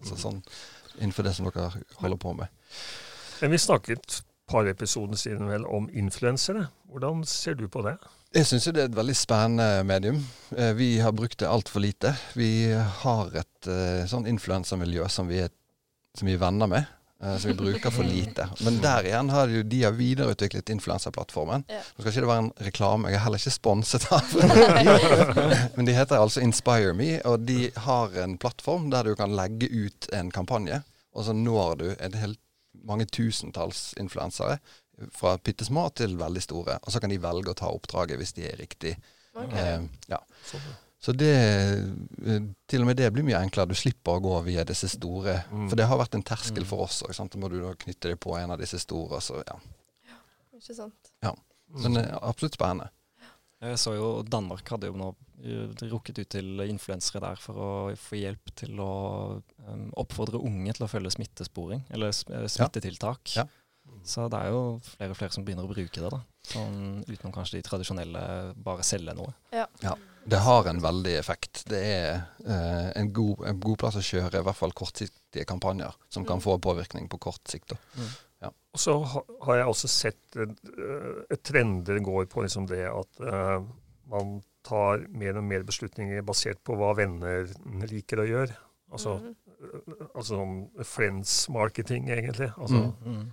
så 0.07 0.17
sånn 0.21 0.39
innenfor 1.01 1.27
det 1.27 1.35
som 1.35 1.51
dere 1.51 1.73
holder 1.99 2.21
på 2.23 2.37
med. 2.39 2.47
Men 3.41 3.51
vi 3.51 3.59
snakket 3.59 3.99
et 3.99 4.21
par 4.47 4.69
episoder 4.71 5.17
siden 5.19 5.49
vel 5.51 5.65
om 5.67 5.89
influensere. 5.91 6.69
Hvordan 6.93 7.25
ser 7.27 7.55
du 7.59 7.67
på 7.69 7.83
det? 7.83 7.97
Jeg 8.35 8.49
syns 8.51 8.65
det 8.75 8.81
er 8.83 8.89
et 8.89 8.97
veldig 8.97 9.15
spennende 9.15 9.85
medium. 9.87 10.17
Eh, 10.57 10.73
Vi 10.75 10.89
har 10.99 11.13
brukt 11.15 11.39
det 11.39 11.47
altfor 11.47 11.85
lite. 11.85 12.17
Vi 12.35 12.73
har 12.75 13.31
et 13.39 13.69
eh, 13.71 14.03
sånn 14.11 14.27
influensermiljø 14.27 15.07
som, 15.09 15.29
vi 15.31 15.45
som 16.19 16.27
vi 16.27 16.35
er 16.35 16.41
venner 16.43 16.67
med, 16.67 16.89
eh, 17.23 17.37
som 17.39 17.53
vi 17.53 17.55
bruker 17.61 17.95
for 17.95 18.03
lite. 18.03 18.49
Men 18.67 18.81
der 18.83 19.07
igjen 19.07 19.31
har 19.31 19.47
de, 19.47 19.63
de 19.63 19.85
har 19.85 19.95
videreutviklet 19.95 20.75
influenserplattformen. 20.75 21.63
Ja. 21.71 21.79
Nå 21.95 22.03
skal 22.03 22.11
ikke 22.11 22.25
det 22.27 22.33
være 22.33 22.45
en 22.49 22.53
reklame, 22.71 23.13
jeg 23.15 23.21
er 23.21 23.25
heller 23.29 23.45
ikke 23.45 23.55
sponset 23.55 24.09
av 24.11 24.35
Men 25.77 25.87
de 25.87 25.95
heter 25.95 26.19
altså 26.19 26.43
Inspire 26.43 26.91
Me, 26.99 27.13
og 27.31 27.47
de 27.47 27.71
har 27.87 28.19
en 28.25 28.35
plattform 28.43 28.91
der 28.91 29.07
du 29.07 29.15
kan 29.21 29.39
legge 29.39 29.71
ut 29.71 30.11
en 30.11 30.35
kampanje, 30.35 30.83
og 31.15 31.29
så 31.29 31.39
når 31.39 31.79
du 31.85 31.87
en 31.95 32.19
helt 32.19 32.41
mange 32.85 33.07
tusentalls 33.07 33.93
influensere. 34.03 34.59
Fra 35.13 35.37
bitte 35.43 35.67
små 35.67 35.89
til 35.97 36.17
veldig 36.21 36.43
store. 36.45 36.79
Og 36.85 36.95
så 36.95 37.01
kan 37.03 37.11
de 37.11 37.19
velge 37.23 37.51
å 37.51 37.59
ta 37.59 37.71
oppdraget 37.75 38.21
hvis 38.21 38.35
de 38.37 38.49
er 38.49 38.59
riktig. 38.61 38.95
Ok. 39.35 39.53
Eh, 39.59 39.87
ja. 40.13 40.21
Så 41.05 41.13
det 41.13 41.33
eh, 41.35 42.45
Til 42.71 42.85
og 42.85 42.89
med 42.89 42.97
det 42.97 43.11
blir 43.13 43.27
mye 43.27 43.41
enklere. 43.43 43.75
Du 43.75 43.77
slipper 43.77 44.17
å 44.17 44.23
gå 44.25 44.37
via 44.47 44.65
disse 44.65 44.89
store. 44.93 45.41
Mm. 45.51 45.67
For 45.69 45.77
det 45.81 45.89
har 45.91 46.01
vært 46.01 46.15
en 46.17 46.25
terskel 46.25 46.63
Mm. 46.65 46.69
for 46.71 46.87
oss 46.87 47.03
òg. 47.03 47.13
Da 47.19 47.41
må 47.43 47.51
du 47.51 47.59
da 47.61 47.75
knytte 47.75 48.13
deg 48.13 48.21
på 48.23 48.39
en 48.39 48.55
av 48.55 48.61
disse 48.63 48.79
store. 48.81 49.21
Så 49.21 49.43
ja. 49.43 49.59
ja 50.09 50.21
Ikke 50.57 50.77
sant. 50.79 51.11
Ja. 51.27 51.35
Men 51.75 51.97
eh, 52.01 52.15
absolutt 52.23 52.55
spennende. 52.57 52.91
Jeg 53.65 53.79
så 53.81 53.95
jo 53.97 54.09
Danmark 54.29 54.69
hadde 54.69 54.91
jo 54.91 54.97
nå 55.01 55.11
eh, 55.43 55.85
rukket 55.89 56.19
ut 56.21 56.31
til 56.35 56.65
influensere 56.69 57.23
der 57.25 57.41
for 57.41 57.57
å 57.57 57.69
få 57.97 58.19
hjelp 58.21 58.51
til 58.61 58.81
å 58.83 58.89
um, 59.41 59.87
oppfordre 60.01 60.41
unge 60.41 60.75
til 60.77 60.85
å 60.85 60.89
følge 60.91 61.15
smittesporing, 61.15 61.85
eller 61.95 62.13
smittetiltak. 62.13 62.45
Ja. 62.45 62.49
smittetiltak. 62.57 63.37
Ja. 63.39 63.47
Så 64.05 64.29
det 64.29 64.39
er 64.39 64.51
jo 64.53 64.81
flere 64.85 65.11
og 65.15 65.17
flere 65.17 65.33
som 65.33 65.45
begynner 65.47 65.65
å 65.65 65.71
bruke 65.73 66.01
det, 66.03 66.11
da. 66.13 66.19
Sånn, 66.45 67.05
utenom 67.09 67.33
kanskje 67.33 67.57
de 67.57 67.63
tradisjonelle 67.65 68.25
bare 68.65 68.85
selge 68.85 69.15
noe. 69.17 69.33
Ja, 69.53 69.67
Det 70.27 70.39
har 70.41 70.65
en 70.71 70.81
veldig 70.81 71.15
effekt. 71.19 71.65
Det 71.69 71.81
er 71.85 72.11
eh, 72.47 72.93
en, 73.01 73.11
god, 73.13 73.43
en 73.49 73.59
god 73.61 73.79
plass 73.79 73.97
å 73.97 74.05
kjøre 74.05 74.41
i 74.41 74.45
hvert 74.47 74.57
fall 74.57 74.73
kortsiktige 74.73 75.45
kampanjer 75.49 75.93
som 76.09 76.25
kan 76.25 76.39
Mm. 76.39 76.45
få 76.45 76.59
påvirkning 76.61 77.09
på 77.09 77.19
kort 77.21 77.43
sikt. 77.49 77.69
Da. 77.75 78.49
Og 78.75 78.81
så 78.81 78.95
har 79.45 79.57
jeg 79.57 79.67
også 79.71 79.89
sett 79.89 80.37
uh, 80.37 81.37
trender 81.43 82.01
går 82.05 82.27
på 82.27 82.43
liksom 82.43 82.67
det 82.67 82.83
at 82.91 83.21
uh, 83.21 83.63
man 84.11 84.43
tar 84.67 85.05
mer 85.09 85.37
og 85.39 85.45
mer 85.45 85.63
beslutninger 85.63 86.23
basert 86.27 86.59
på 86.65 86.75
hva 86.77 86.95
venner 86.97 87.47
liker 87.89 88.21
å 88.21 88.27
gjøre. 88.29 88.57
Altså, 88.93 89.19
Mhm. 89.21 89.35
eh, 89.61 90.07
altså 90.15 90.35
sånn 90.41 90.85
friends 90.85 91.49
marketing, 91.49 92.09
egentlig. 92.11 92.51
Altså, 92.59 92.93
Mm. 93.05 93.33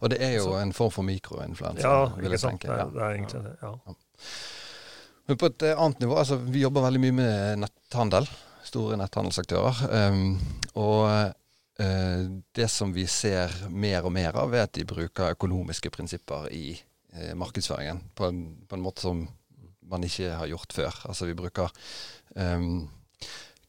Og 0.00 0.10
det 0.10 0.18
er 0.22 0.32
jo 0.38 0.42
Så- 0.48 0.60
en 0.62 0.72
form 0.72 0.90
for 0.90 1.02
mikroinfluensa, 1.02 1.82
Ja, 1.88 2.04
vil 2.16 2.24
ikke 2.24 2.30
jeg 2.30 2.40
sant. 2.40 2.60
tenke. 2.60 2.76
Ja. 2.76 2.84
det 2.90 3.02
er 3.02 3.14
egentlig 3.14 3.42
det. 3.44 3.56
ja. 3.62 3.94
Men 5.26 5.36
på 5.36 5.46
et 5.46 5.62
eh, 5.62 5.78
annet 5.80 6.00
nivå, 6.00 6.16
altså 6.18 6.36
vi 6.36 6.60
jobber 6.60 6.82
veldig 6.84 7.00
mye 7.00 7.12
med 7.12 7.58
netthandel. 7.64 8.28
Store 8.64 8.96
netthandelsaktører. 8.96 10.08
Um, 10.10 10.40
og 10.74 11.32
uh, 11.80 12.40
det 12.56 12.70
som 12.70 12.92
vi 12.94 13.06
ser 13.06 13.52
mer 13.70 14.04
og 14.04 14.12
mer 14.12 14.36
av, 14.36 14.52
er 14.54 14.62
at 14.62 14.72
de 14.72 14.84
bruker 14.84 15.30
økonomiske 15.36 15.90
prinsipper 15.90 16.48
i 16.52 16.80
uh, 17.14 17.34
markedsføringen. 17.34 18.02
På 18.16 18.28
en, 18.28 18.42
på 18.68 18.76
en 18.76 18.82
måte 18.84 19.00
som 19.00 19.28
man 19.88 20.04
ikke 20.04 20.32
har 20.32 20.46
gjort 20.48 20.72
før. 20.72 21.00
Altså 21.08 21.26
vi 21.28 21.34
bruker 21.34 21.68
um, 22.36 22.88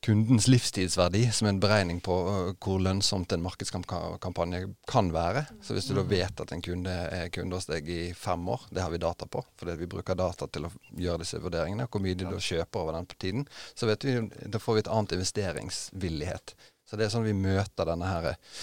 kundens 0.06 0.46
livstidsverdi 0.48 1.24
som 1.34 1.48
en 1.50 1.60
beregning 1.62 1.98
på 2.06 2.16
hvor 2.62 2.82
lønnsomt 2.84 3.34
en 3.34 3.42
markedskampanje 3.46 4.62
kan 4.90 5.10
være. 5.14 5.46
Så 5.66 5.74
hvis 5.74 5.90
du 5.90 5.96
da 5.98 6.04
vet 6.06 6.44
at 6.44 6.54
en 6.54 6.62
kunde 6.66 6.94
er 6.94 7.32
kunde 7.34 7.58
hos 7.58 7.66
deg 7.70 7.90
i 7.90 8.02
fem 8.18 8.46
år, 8.54 8.68
det 8.70 8.84
har 8.86 8.94
vi 8.94 9.02
data 9.02 9.26
på, 9.26 9.42
fordi 9.58 9.78
vi 9.82 9.90
bruker 9.90 10.20
data 10.20 10.48
til 10.48 10.68
å 10.68 10.74
gjøre 10.94 11.24
disse 11.24 11.42
vurderingene, 11.42 11.90
hvor 11.90 12.04
mye 12.06 12.18
de 12.18 12.30
da 12.30 12.38
kjøper 12.38 12.84
over 12.84 13.00
den 13.00 13.10
tiden, 13.16 13.50
så 13.74 13.90
vet 13.90 14.06
vi, 14.06 14.20
da 14.46 14.62
får 14.62 14.78
vi 14.78 14.86
et 14.86 14.94
annet 14.94 15.18
investeringsvillighet. 15.18 16.56
Så 16.86 17.00
det 17.00 17.08
er 17.08 17.16
sånn 17.16 17.26
vi 17.26 17.34
møter 17.34 17.88
denne 17.90 18.06
her 18.06 18.28
eh, 18.30 18.60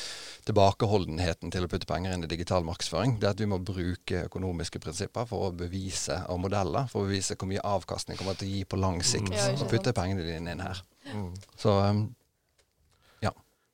tilbakeholdenheten 0.46 1.50
til 1.50 1.66
å 1.66 1.70
putte 1.70 1.88
penger 1.90 2.14
inn 2.14 2.22
i 2.22 2.30
digital 2.30 2.62
markedsføring. 2.66 3.16
Det 3.18 3.26
er 3.26 3.34
at 3.34 3.42
vi 3.42 3.50
må 3.50 3.58
bruke 3.58 4.28
økonomiske 4.28 4.78
prinsipper 4.82 5.26
for 5.26 5.48
å 5.48 5.56
bevise, 5.58 6.20
og 6.30 6.44
modeller 6.46 6.86
for 6.92 7.02
å 7.02 7.10
bevise 7.10 7.34
hvor 7.34 7.50
mye 7.50 7.66
avkastning 7.66 8.20
kommer 8.20 8.38
til 8.38 8.46
å 8.46 8.54
gi 8.54 8.62
på 8.62 8.78
lang 8.78 9.02
sikt, 9.02 9.34
ikke 9.34 9.66
og 9.66 9.70
putte 9.74 9.96
pengene 9.98 10.26
dine 10.26 10.54
inn 10.54 10.62
her. 10.62 10.84
Mm. 11.10 11.30
Så 11.58 11.72
um, 11.82 12.02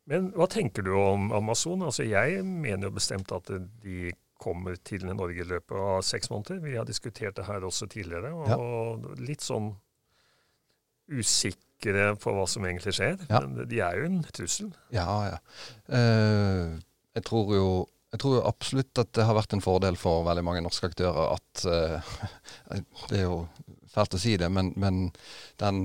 Men 0.09 0.31
hva 0.33 0.47
tenker 0.49 0.87
du 0.87 0.95
om 0.97 1.27
Amazon? 1.37 1.83
Altså, 1.85 2.07
jeg 2.09 2.41
mener 2.41 2.89
jo 2.89 2.95
bestemt 2.97 3.33
at 3.37 3.51
de 3.85 4.13
kommer 4.41 4.79
til 4.87 5.05
Norge 5.05 5.43
i 5.43 5.49
løpet 5.51 5.77
av 5.77 6.01
seks 6.07 6.31
måneder. 6.33 6.63
Vi 6.65 6.79
har 6.79 6.87
diskutert 6.89 7.37
det 7.37 7.45
her 7.45 7.67
også 7.67 7.91
tidligere, 7.93 8.31
og 8.33 9.05
litt 9.21 9.45
sånn 9.45 9.75
usikre 11.13 12.13
på 12.21 12.33
hva 12.37 12.47
som 12.49 12.65
egentlig 12.65 12.95
skjer. 12.97 13.19
Ja. 13.29 13.43
Men 13.45 13.69
de 13.69 13.83
er 13.85 13.99
jo 13.99 14.09
en 14.09 14.19
trussel. 14.33 14.73
ja, 14.95 15.11
ja. 15.35 15.39
Eh, 15.93 16.79
jeg 17.19 17.27
tror 17.27 17.55
jo 17.57 17.69
jeg 18.09 18.23
tror 18.23 18.47
absolutt 18.49 18.99
at 19.03 19.11
det 19.17 19.25
har 19.29 19.37
vært 19.37 19.53
en 19.53 19.61
fordel 19.61 19.99
for 20.01 20.23
veldig 20.25 20.45
mange 20.47 20.63
norske 20.65 20.89
aktører 20.89 21.35
at 21.35 21.65
eh, 21.69 22.13
Det 23.11 23.19
er 23.19 23.27
jo 23.27 23.43
fælt 23.93 24.17
å 24.17 24.21
si 24.23 24.37
det, 24.41 24.49
men, 24.53 24.71
men 24.81 25.11
den 25.61 25.83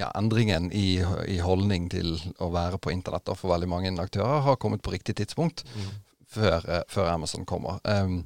ja, 0.00 0.10
endringen 0.18 0.70
i, 0.72 1.00
i 1.28 1.38
holdning 1.44 1.90
til 1.92 2.14
å 2.40 2.50
være 2.54 2.80
på 2.82 2.92
internett 2.94 3.26
da, 3.28 3.36
for 3.38 3.52
veldig 3.52 3.68
mange 3.70 3.92
aktører 4.02 4.46
har 4.46 4.58
kommet 4.60 4.82
på 4.84 4.94
riktig 4.94 5.18
tidspunkt 5.20 5.64
før, 6.30 6.64
eh, 6.64 6.82
før 6.88 7.12
Amazon 7.12 7.46
kommer. 7.48 7.80
Um, 7.84 8.24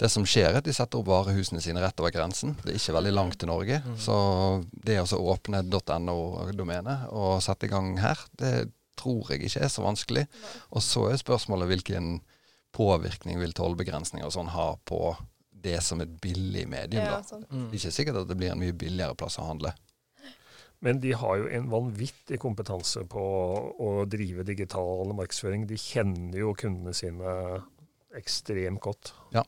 det 0.00 0.08
som 0.10 0.24
skjer, 0.26 0.48
er 0.50 0.60
at 0.62 0.66
de 0.66 0.74
setter 0.74 0.98
opp 0.98 1.10
varehusene 1.10 1.60
sine 1.62 1.82
rett 1.82 2.00
over 2.00 2.10
grensen. 2.14 2.56
Det 2.62 2.72
er 2.72 2.78
ikke 2.80 2.96
veldig 2.96 3.12
langt 3.14 3.38
til 3.38 3.50
Norge. 3.52 3.76
Så 4.00 4.14
det 4.72 4.96
å 4.98 5.20
åpne 5.30 5.60
.no-domenet 5.62 7.04
og 7.12 7.36
sette 7.44 7.68
i 7.68 7.70
gang 7.70 7.92
her, 8.02 8.18
det 8.40 8.72
tror 8.98 9.30
jeg 9.30 9.46
ikke 9.46 9.62
er 9.66 9.70
så 9.70 9.84
vanskelig. 9.84 10.24
Og 10.72 10.82
så 10.82 11.06
er 11.10 11.20
spørsmålet 11.20 11.70
hvilken 11.70 12.16
påvirkning 12.74 13.38
vil 13.38 13.54
tollbegrensninger 13.54 14.26
og 14.26 14.34
sånn 14.34 14.50
ha 14.56 14.72
på 14.88 15.12
det 15.62 15.78
som 15.86 16.00
et 16.02 16.10
billig 16.22 16.64
medium. 16.66 17.04
Ja, 17.04 17.20
sånn. 17.26 17.44
Mm. 17.46 17.68
Det 17.70 17.76
er 17.76 17.80
ikke 17.84 17.96
sikkert 18.00 18.22
at 18.24 18.30
det 18.32 18.38
blir 18.40 18.54
en 18.54 18.62
mye 18.62 18.74
billigere 18.74 19.14
plass 19.18 19.38
å 19.38 19.46
handle. 19.46 19.74
Men 20.82 20.98
de 21.00 21.12
har 21.14 21.36
jo 21.38 21.46
en 21.54 21.68
vanvittig 21.70 22.40
kompetanse 22.42 23.04
på 23.10 23.22
å 23.78 23.90
drive 24.10 24.42
digital 24.48 25.12
markedsføring. 25.14 25.66
De 25.70 25.76
kjenner 25.78 26.40
jo 26.42 26.54
kundene 26.58 26.94
sine 26.96 27.34
ekstremt 28.18 28.80
godt. 28.84 29.12
Ja. 29.32 29.44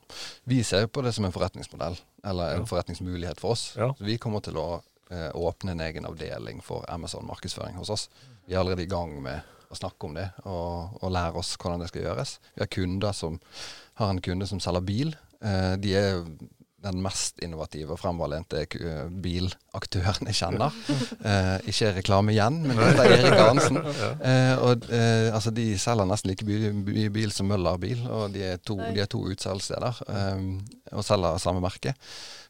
Vi 0.48 0.62
ser 0.64 0.86
jo 0.86 0.92
på 0.94 1.02
det 1.04 1.12
som 1.16 1.26
en 1.26 1.34
forretningsmodell, 1.34 1.98
eller 2.24 2.54
en 2.54 2.62
Ja. 2.62 2.66
forretningsmulighet 2.70 3.40
for 3.40 3.50
oss. 3.52 3.74
Ja. 3.76 3.90
Så 3.98 4.04
vi 4.06 4.16
kommer 4.18 4.40
til 4.40 4.56
å 4.56 4.82
eh, 5.10 5.30
åpne 5.34 5.72
en 5.74 5.80
egen 5.80 6.06
avdeling 6.06 6.62
for 6.62 6.84
Amazon 6.88 7.26
markedsføring 7.26 7.76
hos 7.76 7.90
oss. 7.90 8.08
Vi 8.46 8.54
er 8.54 8.58
allerede 8.62 8.82
i 8.86 8.86
gang 8.88 9.20
med 9.22 9.42
å 9.70 9.76
snakke 9.76 10.06
om 10.06 10.14
det 10.14 10.30
og, 10.44 11.02
og 11.02 11.10
lære 11.12 11.36
oss 11.36 11.56
hvordan 11.60 11.80
det 11.80 11.88
skal 11.90 12.02
gjøres. 12.06 12.38
Vi 12.54 12.62
har 12.62 12.66
kunder 12.72 13.12
som 13.12 13.40
har 14.00 14.10
en 14.10 14.20
kunde 14.24 14.46
som 14.46 14.60
selger 14.60 14.80
bil. 14.80 15.14
Eh, 15.42 15.76
de 15.76 15.94
er 15.94 16.24
den 16.84 17.00
mest 17.04 17.40
innovative 17.44 17.94
og 17.96 18.00
fremoverlente 18.02 18.66
ku- 18.70 18.78
eh, 18.84 19.08
bilaktøren 19.24 20.30
jeg 20.30 20.38
kjenner. 20.42 20.76
Eh, 21.24 21.56
ikke 21.70 21.88
reklame 21.96 22.34
igjen, 22.34 22.58
men 22.66 22.76
dette 22.76 23.04
er 23.06 23.12
Erik 23.16 23.40
Arnsen. 23.46 23.78
Eh, 24.34 24.54
og, 24.60 24.84
eh, 24.92 25.30
altså 25.34 25.50
de 25.56 25.64
selger 25.80 26.06
nesten 26.08 26.30
like 26.30 26.44
mye 26.46 27.10
bil 27.12 27.32
som 27.32 27.48
Møller 27.48 27.78
bil, 27.80 28.00
og 28.08 28.32
de 28.34 28.42
er 28.52 28.60
to, 28.60 28.76
de 28.76 29.00
er 29.02 29.08
to 29.10 29.20
utsalgssteder 29.32 30.00
eh, 30.08 30.42
og 30.92 31.04
selger 31.06 31.40
samme 31.42 31.62
merke. 31.64 31.94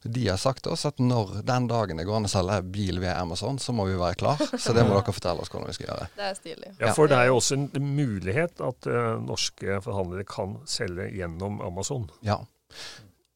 De 0.05 0.27
har 0.29 0.37
sagt 0.37 0.65
til 0.67 0.75
oss 0.75 0.83
at 0.85 0.99
når 1.01 1.39
den 1.49 1.65
dagen 1.71 1.97
det 1.97 2.05
går 2.05 2.19
an 2.19 2.27
å 2.29 2.33
selge 2.33 2.59
bil 2.75 2.99
ved 3.01 3.15
Amazon, 3.17 3.57
så 3.63 3.73
må 3.73 3.87
vi 3.89 3.95
være 3.97 4.19
klar. 4.21 4.43
Så 4.61 4.75
det 4.77 4.85
må 4.85 4.93
dere 4.99 5.15
fortelle 5.17 5.41
oss 5.45 5.49
hvordan 5.55 5.71
vi 5.71 5.77
skal 5.79 5.89
gjøre. 5.93 6.09
Det 6.19 6.27
er 6.29 6.37
stilig. 6.41 6.73
Ja, 6.75 6.89
Ja. 6.91 6.93
for 6.99 7.09
det 7.09 7.17
er 7.23 7.31
jo 7.31 7.39
også 7.39 7.57
en 7.57 7.71
mulighet 7.95 8.61
at 8.67 8.91
eh, 8.91 9.15
norske 9.25 9.79
forhandlere 9.87 10.27
kan 10.29 10.59
selge 10.69 11.09
gjennom 11.15 11.63
Amazon. 11.65 12.11
Ja. 12.27 12.41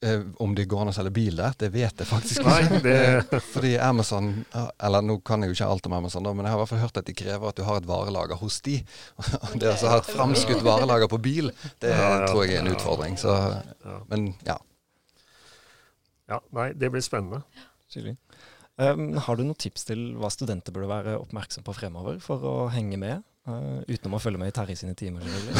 Eh, 0.00 0.20
om 0.38 0.52
det 0.54 0.68
går 0.70 0.84
an 0.84 0.90
å 0.92 0.94
selge 0.94 1.10
bil 1.10 1.40
der, 1.40 1.56
det 1.58 1.72
vet 1.74 1.98
jeg 1.98 2.06
faktisk 2.06 2.44
Nei, 2.46 2.60
ikke. 2.62 2.78
det, 2.84 2.98
Eh, 3.18 3.40
Fordi 3.52 3.72
Amazon, 3.82 4.28
eller 4.54 5.02
nå 5.02 5.16
kan 5.26 5.42
jeg 5.42 5.50
jo 5.50 5.56
ikke 5.56 5.70
alt 5.74 5.88
om 5.90 5.96
Amazon, 5.98 6.22
da, 6.22 6.34
men 6.38 6.46
jeg 6.46 6.54
har 6.54 6.60
i 6.60 6.62
hvert 6.62 6.70
fall 6.70 6.82
hørt 6.84 7.00
at 7.00 7.08
de 7.08 7.14
krever 7.18 7.50
at 7.50 7.58
du 7.58 7.64
har 7.66 7.80
et 7.80 7.88
varelager 7.88 8.38
hos 8.38 8.60
de. 8.62 8.76
Og 9.48 9.56
det 9.58 9.72
å 9.72 9.74
så 9.80 9.90
ha 9.90 9.98
et 9.98 10.12
framskutt 10.12 10.62
varelager 10.66 11.10
på 11.10 11.18
bil, 11.24 11.50
det 11.82 11.90
Ja, 11.90 12.12
ja. 12.20 12.28
tror 12.30 12.44
jeg 12.46 12.54
er 12.54 12.62
en 12.62 12.70
utfordring. 12.76 13.18
Så, 13.18 13.34
ja. 13.34 13.96
men 14.12 14.28
ja. 14.46 14.58
ja, 16.30 16.38
nei, 16.54 16.70
det 16.78 16.92
blir 16.94 17.02
spennende. 17.02 17.42
Um, 18.78 19.16
har 19.18 19.34
du 19.34 19.42
noen 19.42 19.58
tips 19.58 19.88
til 19.88 20.12
hva 20.20 20.30
studenter 20.30 20.70
burde 20.76 20.92
være 20.92 21.16
oppmerksom 21.18 21.66
på 21.66 21.74
fremover 21.74 22.22
for 22.22 22.46
å 22.46 22.56
henge 22.70 23.00
med? 23.02 23.26
Uh, 23.48 23.80
utenom 23.88 24.18
å 24.18 24.20
følge 24.20 24.36
med 24.42 24.50
i 24.50 24.52
Terje 24.52 24.74
sine 24.76 24.92
timer, 24.98 25.22
selvfølgelig. 25.24 25.54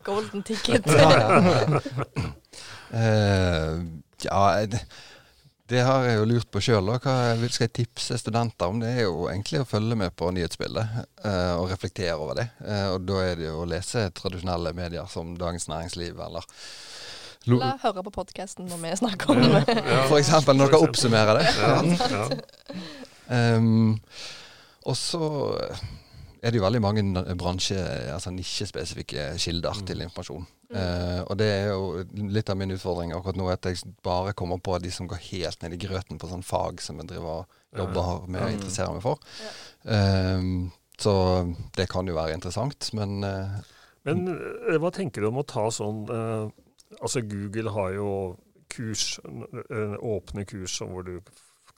Golden 0.08 0.42
ticket. 0.42 0.82
Eh, 2.94 3.78
ja, 4.22 4.66
det, 4.70 4.78
det 5.66 5.80
har 5.82 6.04
jeg 6.06 6.18
jo 6.20 6.26
lurt 6.30 6.46
på 6.52 6.60
sjøl. 6.62 6.90
Hva 7.02 7.14
jeg- 7.34 7.50
skal 7.50 7.64
jeg 7.66 7.72
tipse 7.80 8.18
studenter 8.20 8.70
om? 8.70 8.78
Det 8.82 8.90
er 8.92 9.00
jo 9.08 9.24
egentlig 9.30 9.60
å 9.64 9.66
følge 9.66 9.96
med 9.98 10.14
på 10.14 10.28
nyhetsbildet 10.30 10.86
uh, 11.24 11.54
og 11.58 11.70
reflektere 11.72 12.14
over 12.14 12.34
det. 12.38 12.46
Eh, 12.62 12.86
og 12.94 13.02
da 13.08 13.18
er 13.24 13.34
det 13.40 13.48
jo 13.48 13.56
å 13.64 13.66
lese 13.66 14.04
tradisjonelle 14.14 14.70
medier 14.78 15.08
som 15.10 15.34
Dagens 15.40 15.66
Næringsliv 15.72 16.14
eller 16.28 16.46
Lo- 17.50 17.58
La 17.60 17.72
høre 17.82 18.04
på 18.06 18.12
podkasten 18.14 18.68
når 18.70 18.78
vi 18.86 18.92
snakker 19.02 19.34
om 19.34 19.42
det. 19.42 19.64
ja. 19.74 20.04
For 20.08 20.16
eksempel 20.20 20.56
når 20.56 20.70
dere 20.76 20.86
oppsummerer 20.86 21.40
det. 21.40 21.46
Ja, 21.64 21.82
ja. 22.14 22.24
Um, 23.56 23.98
og 24.84 24.96
så 24.98 25.24
er 26.44 26.52
det 26.52 26.58
jo 26.58 26.64
veldig 26.66 26.82
mange 26.84 27.02
bransje, 27.40 27.78
altså 28.12 28.32
nisjespesifikke 28.34 29.30
kilder 29.40 29.80
til 29.88 30.04
informasjon. 30.04 30.44
Uh, 30.74 31.20
og 31.30 31.38
det 31.40 31.46
er 31.48 31.68
jo 31.70 32.02
litt 32.34 32.50
av 32.52 32.58
min 32.60 32.74
utfordring 32.74 33.14
akkurat 33.16 33.38
nå, 33.38 33.46
at 33.52 33.68
jeg 33.70 33.94
bare 34.04 34.34
kommer 34.36 34.60
på 34.60 34.76
de 34.82 34.90
som 34.92 35.08
går 35.08 35.22
helt 35.30 35.64
ned 35.64 35.76
i 35.76 35.80
grøten 35.80 36.20
på 36.20 36.28
sånn 36.28 36.44
fag 36.44 36.82
som 36.84 37.00
jeg 37.00 37.14
driver 37.14 37.44
og 37.44 37.78
jobber 37.78 38.26
med 38.28 38.44
og 38.44 38.56
interesserer 38.56 38.96
meg 38.96 39.04
for. 39.06 39.22
Um, 39.88 40.72
så 41.00 41.14
det 41.76 41.88
kan 41.90 42.06
jo 42.06 42.16
være 42.18 42.36
interessant, 42.36 42.90
men 42.94 43.24
uh, 43.24 43.62
Men 44.04 44.28
eh, 44.28 44.76
hva 44.78 44.92
tenker 44.94 45.24
du 45.24 45.30
om 45.30 45.40
å 45.40 45.48
ta 45.48 45.64
sånn 45.72 46.04
uh, 46.10 46.52
Altså 47.00 47.24
Google 47.26 47.72
har 47.74 47.94
jo 47.96 48.10
kurs, 48.70 49.18
eh, 49.24 49.94
åpne 49.98 50.44
kurs 50.46 50.76
hvor 50.80 51.06
du 51.06 51.18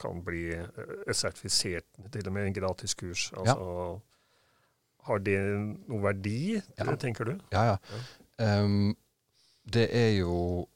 kan 0.01 0.23
bli 0.25 0.51
eh, 0.55 1.13
sertifisert, 1.13 1.85
til 2.13 2.27
og 2.29 2.33
med 2.37 2.47
en 2.51 2.55
gratis 2.57 2.95
kurs. 2.95 3.31
Altså, 3.37 4.01
Har 5.07 5.19
det 5.23 5.39
noe 5.87 6.03
verdi, 6.03 6.61
Ja. 6.79 6.95
tenker 6.99 7.25
du? 7.25 7.37
Ja, 7.53 7.63
ja. 7.77 7.77
Um, 8.63 8.97
det 9.73 9.87
er 9.95 10.17
jo 10.19 10.67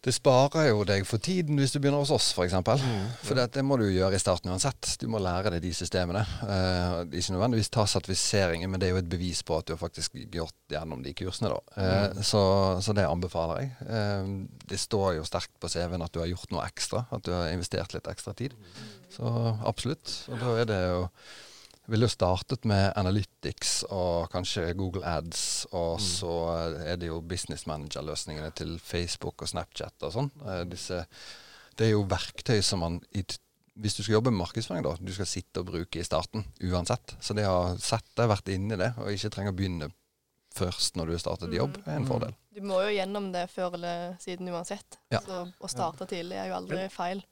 Det 0.00 0.14
sparer 0.16 0.70
jo 0.70 0.84
deg 0.88 1.02
for 1.04 1.20
tiden 1.20 1.58
hvis 1.60 1.74
du 1.74 1.76
begynner 1.76 2.00
hos 2.00 2.12
oss, 2.14 2.30
f.eks. 2.32 2.54
For 3.20 3.36
det, 3.36 3.50
det 3.52 3.64
må 3.68 3.76
du 3.76 3.84
gjøre 3.84 4.16
i 4.16 4.20
starten 4.22 4.48
uansett. 4.48 4.94
Du 4.96 5.04
må 5.12 5.20
lære 5.20 5.52
deg 5.52 5.66
de 5.66 5.72
systemene. 5.76 6.22
Eh, 6.46 6.94
ikke 7.20 7.34
nødvendigvis 7.34 7.68
ta 7.74 7.84
sertifiseringen, 7.84 8.72
men 8.72 8.80
det 8.80 8.88
er 8.88 8.94
jo 8.94 9.02
et 9.02 9.10
bevis 9.12 9.42
på 9.44 9.58
at 9.60 9.68
du 9.68 9.74
har 9.74 9.82
faktisk 9.82 10.16
gjort 10.32 10.56
gjennom 10.72 11.04
de 11.04 11.12
kursene. 11.18 11.52
da. 11.52 11.84
Eh, 11.84 12.22
så, 12.24 12.42
så 12.80 12.96
det 12.96 13.04
anbefaler 13.04 13.60
jeg. 13.60 13.74
Eh, 13.92 14.32
det 14.72 14.80
står 14.80 15.18
jo 15.18 15.28
sterkt 15.28 15.52
på 15.60 15.68
CV-en 15.68 16.06
at 16.08 16.16
du 16.16 16.22
har 16.24 16.32
gjort 16.32 16.56
noe 16.56 16.64
ekstra. 16.64 17.04
At 17.12 17.28
du 17.28 17.34
har 17.36 17.52
investert 17.52 17.92
litt 17.92 18.08
ekstra 18.08 18.32
tid. 18.40 18.56
Så 19.12 19.28
absolutt. 19.68 20.16
Og 20.32 20.40
da 20.40 20.56
er 20.62 20.72
det 20.72 20.80
jo 20.86 21.04
ville 21.90 22.06
jo 22.06 22.12
startet 22.12 22.64
med 22.68 22.92
Analytics 22.96 23.84
og 23.90 24.30
kanskje 24.32 24.68
Google 24.78 25.02
Ads, 25.06 25.66
og 25.72 26.00
så 26.02 26.32
er 26.86 26.96
det 27.00 27.08
jo 27.10 27.20
business 27.20 27.66
manager-løsningene 27.66 28.50
til 28.54 28.76
Facebook 28.78 29.42
og 29.42 29.48
Snapchat 29.50 30.06
og 30.08 30.12
sånn. 30.16 30.30
Eh, 30.46 30.64
Det 31.80 31.86
er 31.86 31.92
jo 31.94 32.02
verktøy 32.04 32.60
som 32.62 32.80
man 32.80 33.00
i 33.14 33.24
Hvis 33.80 33.94
du 33.96 34.02
skal 34.02 34.14
jobbe 34.18 34.30
med 34.32 34.42
markedsføring, 34.42 34.82
da, 34.84 34.90
du 35.00 35.12
skal 35.14 35.24
sitte 35.26 35.60
og 35.62 35.66
bruke 35.70 36.00
i 36.00 36.04
starten 36.04 36.42
uansett. 36.68 37.14
Så 37.22 37.32
det 37.34 37.46
å 37.48 37.78
sette 37.80 38.26
vært 38.28 38.48
inni 38.52 38.76
det, 38.76 38.90
og 38.98 39.08
ikke 39.08 39.30
trenge 39.32 39.52
å 39.54 39.56
begynne 39.56 39.88
først 40.52 40.96
når 40.98 41.06
du 41.06 41.12
har 41.14 41.18
startet 41.22 41.54
jobb, 41.54 41.78
er 41.86 41.94
en 41.96 42.02
Mm. 42.02 42.08
fordel. 42.10 42.34
Du 42.52 42.60
må 42.60 42.82
jo 42.82 42.90
gjennom 42.98 43.32
det 43.32 43.48
før 43.48 43.72
eller 43.74 44.16
siden 44.20 44.48
uansett. 44.50 44.98
Ja. 45.10 45.20
Så 45.20 45.46
å 45.62 45.68
starte 45.70 46.04
tidlig 46.10 46.36
er 46.36 46.48
jo 46.50 46.56
aldri 46.58 46.88
feil. 46.90 47.22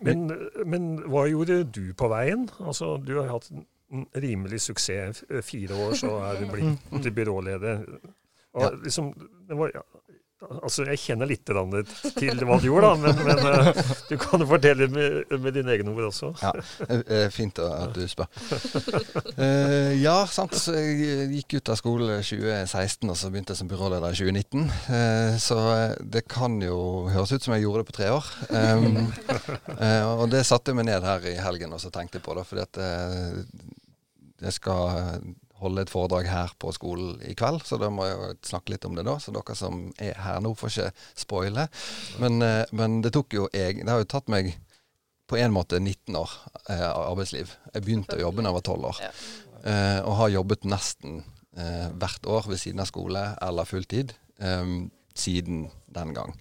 Men, 0.00 0.28
men 0.64 1.02
hva 1.10 1.26
gjorde 1.28 1.64
du 1.70 1.92
på 1.92 2.08
veien? 2.08 2.48
Altså, 2.60 2.96
du 3.04 3.18
har 3.20 3.28
hatt 3.28 3.50
rimelig 4.14 4.60
suksess. 4.66 5.24
Fire 5.44 5.74
år, 5.86 5.94
så 6.00 6.14
er 6.30 6.42
du 6.42 6.50
blitt 6.52 7.12
byråleder. 7.20 7.86
Og 8.58 8.62
Ja. 8.64 8.70
liksom, 8.82 9.12
det 9.48 9.56
var, 9.56 9.70
ja, 9.74 9.82
altså, 10.62 10.84
jeg 10.88 10.98
kjenner 11.02 11.28
litt 11.28 11.44
grann 11.46 11.70
til 12.16 12.40
hva 12.46 12.56
du 12.58 12.66
gjorde, 12.68 12.88
da, 12.88 12.94
men, 13.02 13.20
men 13.26 13.38
eh, 13.68 13.80
du 14.08 14.14
kan 14.18 14.40
jo 14.42 14.46
fortelle 14.50 14.88
med, 14.90 15.30
med 15.44 15.54
dine 15.54 15.74
egne 15.76 15.92
ord 15.92 16.08
også. 16.08 16.30
Ja, 16.42 16.52
eh, 16.88 17.02
eh, 17.18 17.26
fint 17.34 17.58
at 17.62 17.92
du 17.94 18.02
spør. 18.08 18.26
Eh, 19.36 19.92
ja, 20.02 20.16
sant. 20.30 20.56
Så 20.58 20.74
jeg 20.74 21.28
gikk 21.36 21.58
ut 21.60 21.72
av 21.74 21.78
skole 21.80 22.18
2016, 22.24 23.04
og 23.12 23.18
så 23.20 23.30
begynte 23.34 23.54
jeg 23.54 23.60
som 23.62 23.70
byråleder 23.70 24.14
i 24.16 24.20
2019. 24.22 24.64
Eh, 24.96 25.38
så 25.42 25.58
eh, 25.74 25.96
det 26.16 26.24
kan 26.30 26.56
jo 26.64 26.78
høres 27.12 27.34
ut 27.36 27.44
som 27.46 27.54
jeg 27.56 27.66
gjorde 27.66 27.84
det 27.84 27.90
på 27.92 27.98
tre 28.00 28.10
år. 28.16 28.30
Um, 28.48 29.12
eh, 29.78 30.04
og 30.08 30.26
det 30.32 30.44
satte 30.48 30.72
jeg 30.72 30.80
meg 30.80 30.88
ned 30.90 31.06
her 31.06 31.28
i 31.30 31.36
helgen 31.42 31.74
og 31.76 31.82
så 31.84 31.92
tenkte 31.94 32.18
jeg 32.18 32.26
på, 32.26 32.34
da, 32.38 32.46
fordi 32.48 32.64
at 32.64 32.80
eh, 32.82 33.42
jeg 34.42 34.54
skal 34.56 35.20
holde 35.58 35.82
et 35.82 35.90
foredrag 35.90 36.28
her 36.30 36.52
på 36.60 36.70
skolen 36.74 37.18
i 37.26 37.34
kveld, 37.38 37.64
så 37.66 37.78
da 37.80 37.90
må 37.92 38.06
jeg 38.06 38.38
snakke 38.46 38.74
litt 38.74 38.86
om 38.88 38.94
det 38.98 39.04
da. 39.08 39.16
Så 39.22 39.34
dere 39.34 39.56
som 39.58 39.88
er 40.02 40.18
her 40.22 40.40
nå, 40.44 40.54
får 40.58 40.72
ikke 40.72 40.88
spoile. 41.18 41.66
Men, 42.22 42.40
eh, 42.42 42.64
men 42.78 43.00
det 43.04 43.14
tok 43.16 43.34
jo 43.34 43.48
jeg 43.52 43.82
Det 43.82 43.90
har 43.90 44.02
jo 44.02 44.10
tatt 44.10 44.30
meg 44.30 44.54
på 45.28 45.36
en 45.36 45.52
måte 45.52 45.80
19 45.80 46.16
år 46.16 46.30
eh, 46.70 46.86
arbeidsliv. 46.88 47.52
Jeg 47.74 47.84
begynte 47.84 48.16
å 48.16 48.22
jobbe 48.22 48.42
da 48.42 48.52
jeg 48.52 48.58
var 48.58 48.68
12 48.68 48.86
år. 48.92 49.02
Eh, 49.64 49.98
og 50.04 50.14
har 50.22 50.36
jobbet 50.36 50.68
nesten 50.70 51.18
eh, 51.58 51.88
hvert 51.98 52.30
år 52.30 52.48
ved 52.48 52.62
siden 52.62 52.84
av 52.84 52.88
skole 52.88 53.24
eller 53.44 53.68
fulltid 53.68 54.14
eh, 54.38 54.72
siden 55.18 55.66
den 55.90 56.14
gang. 56.14 56.32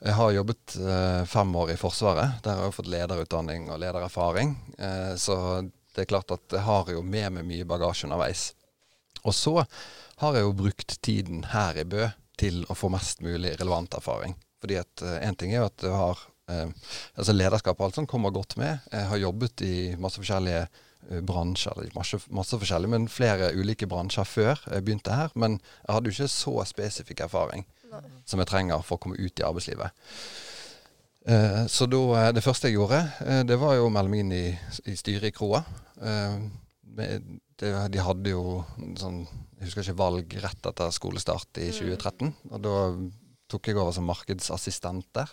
Jeg 0.00 0.16
har 0.16 0.32
jobbet 0.32 0.76
eh, 0.80 1.22
fem 1.28 1.52
år 1.60 1.74
i 1.74 1.78
Forsvaret. 1.80 2.40
Der 2.42 2.56
har 2.56 2.70
jeg 2.70 2.78
fått 2.78 2.90
lederutdanning 2.90 3.68
og 3.70 3.82
ledererfaring. 3.82 4.56
Eh, 4.78 5.12
så 5.20 5.36
det 5.96 6.04
er 6.04 6.12
klart 6.12 6.32
at 6.34 6.52
jeg 6.58 6.64
har 6.66 6.92
jo 6.92 7.02
med 7.02 7.38
meg 7.38 7.48
mye 7.48 7.66
bagasje 7.68 8.06
underveis. 8.08 8.50
Og 9.24 9.34
så 9.34 9.58
har 10.20 10.36
jeg 10.36 10.46
jo 10.46 10.56
brukt 10.56 10.96
tiden 11.04 11.44
her 11.52 11.78
i 11.80 11.86
Bø 11.88 12.06
til 12.40 12.62
å 12.68 12.76
få 12.76 12.90
mest 12.92 13.22
mulig 13.24 13.54
relevant 13.56 13.96
erfaring. 13.96 14.36
Fordi 14.60 14.78
at 14.80 15.04
én 15.24 15.36
ting 15.38 15.54
er 15.54 15.62
jo 15.62 15.70
at 15.70 15.78
du 15.80 15.88
har 15.92 16.20
eh, 16.52 16.68
altså 17.16 17.34
Lederskap 17.34 17.80
og 17.80 17.88
alt 17.88 18.00
sånt 18.00 18.10
kommer 18.10 18.34
godt 18.34 18.58
med. 18.60 18.84
Jeg 18.92 19.08
har 19.10 19.22
jobbet 19.22 19.64
i 19.64 19.76
masse 20.00 20.20
forskjellige 20.20 20.66
eh, 20.66 21.22
bransjer, 21.24 21.80
masse, 21.96 22.20
masse 22.28 22.60
forskjellig, 22.60 22.92
men 22.92 23.08
flere 23.12 23.54
ulike 23.56 23.88
bransjer 23.88 24.28
før 24.28 24.60
jeg 24.68 24.84
begynte 24.84 25.16
her. 25.16 25.32
Men 25.34 25.58
jeg 25.58 25.96
hadde 25.96 26.12
jo 26.12 26.16
ikke 26.18 26.34
så 26.36 26.58
spesifikk 26.68 27.24
erfaring 27.28 27.64
som 28.26 28.42
jeg 28.42 28.50
trenger 28.50 28.84
for 28.84 28.98
å 28.98 29.02
komme 29.02 29.18
ut 29.18 29.40
i 29.40 29.46
arbeidslivet. 29.46 29.94
Eh, 31.26 31.66
så 31.66 31.88
da, 31.90 32.02
eh, 32.20 32.32
det 32.32 32.44
første 32.44 32.68
jeg 32.68 32.76
gjorde, 32.78 33.00
eh, 33.26 33.42
det 33.42 33.58
var 33.58 33.74
jo 33.74 33.88
å 33.88 33.90
melde 33.92 34.12
meg 34.12 34.22
inn 34.22 34.32
i, 34.32 34.46
i 34.86 34.94
styret 34.94 35.32
i 35.32 35.34
Kroa. 35.34 35.64
Eh, 36.02 36.38
de 37.56 38.02
hadde 38.04 38.32
jo 38.32 38.62
sånn, 39.00 39.22
jeg 39.56 39.68
husker 39.68 39.84
ikke 39.84 40.00
valg 40.00 40.36
rett 40.44 40.68
etter 40.70 40.92
skolestart 40.94 41.60
i 41.62 41.70
2013. 41.72 42.32
Og 42.52 42.62
da 42.64 42.76
tok 43.50 43.70
jeg 43.70 43.78
over 43.78 43.94
som 43.94 44.08
markedsassistent 44.08 45.08
der. 45.16 45.30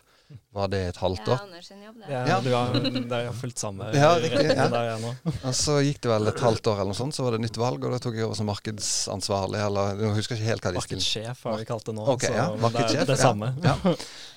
Var 0.53 0.67
det 0.69 0.79
et 0.91 0.97
halvt 1.01 1.27
år? 1.33 1.37
Ja, 1.39 1.43
Anders 1.47 1.65
sin 1.67 1.81
jobb, 1.83 1.95
det. 2.01 2.09
Ja, 2.13 2.19
Ja. 2.27 2.35
du 2.41 2.49
har, 2.53 2.73
det 3.09 3.17
er 3.19 3.31
fullt 3.37 3.57
samme 3.61 3.87
Ja, 3.93 4.11
riktig, 4.21 4.45
ja. 4.49 4.67
der 4.69 4.83
jeg 4.87 4.93
er 4.95 5.01
nå. 5.01 5.11
Og 5.49 5.53
så 5.57 5.75
gikk 5.85 5.99
det 6.05 6.11
vel 6.11 6.27
et 6.31 6.39
halvt 6.45 6.69
år 6.71 6.81
eller 6.81 6.91
noe 6.93 6.97
sånt, 6.99 7.15
så 7.17 7.25
var 7.25 7.35
det 7.37 7.41
nytt 7.43 7.57
valg, 7.61 7.83
og 7.85 7.91
da 7.95 7.99
tok 8.01 8.17
jeg 8.17 8.25
over 8.27 8.37
som 8.37 8.49
markedsansvarlig, 8.51 9.61
eller 9.65 9.97
jeg 10.03 10.13
husker 10.19 10.37
ikke 10.37 10.49
helt 10.51 10.67
hva 10.67 10.73
de 10.77 10.83
stilte. 10.85 11.01
Markedssjef 11.01 11.43
har 11.49 11.57
vi 11.61 11.67
kalt 11.69 11.85
det 11.89 11.95
nå. 11.97 12.05
Ok, 12.15 12.25
så 12.27 12.33
ja, 12.37 12.45
det 12.77 12.85
er 13.03 13.09
det 13.13 13.17
samme. 13.21 13.51
Ja. 13.65 13.75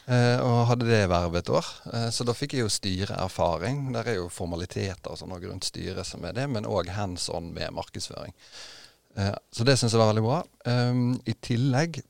Eh, 0.07 0.39
og 0.47 0.59
hadde 0.71 0.87
det 0.87 1.03
vervet 1.11 1.43
et 1.45 1.49
år. 1.51 1.69
Eh, 1.93 2.09
så 2.15 2.25
da 2.29 2.35
fikk 2.39 2.53
jeg 2.57 2.63
jo 2.65 2.71
styreerfaring. 2.71 3.93
Der 3.97 4.07
er 4.13 4.19
jo 4.21 4.29
formaliteter 4.33 5.11
og 5.13 5.19
sånn 5.21 5.33
og 5.35 5.43
rundt 5.49 5.67
styret 5.67 6.07
som 6.07 6.25
er 6.29 6.37
det, 6.37 6.45
men 6.53 6.69
òg 6.69 6.93
hands 6.95 7.29
on 7.35 7.53
med 7.57 7.73
markedsføring. 7.75 8.35
Eh, 9.19 9.33
så 9.53 9.65
det 9.67 9.75
syns 9.81 9.93
jeg 9.97 10.01
var 10.03 10.13
veldig 10.13 10.23
bra. 10.27 10.43
Um, 10.69 11.17
I 11.27 11.35
tillegg 11.43 12.03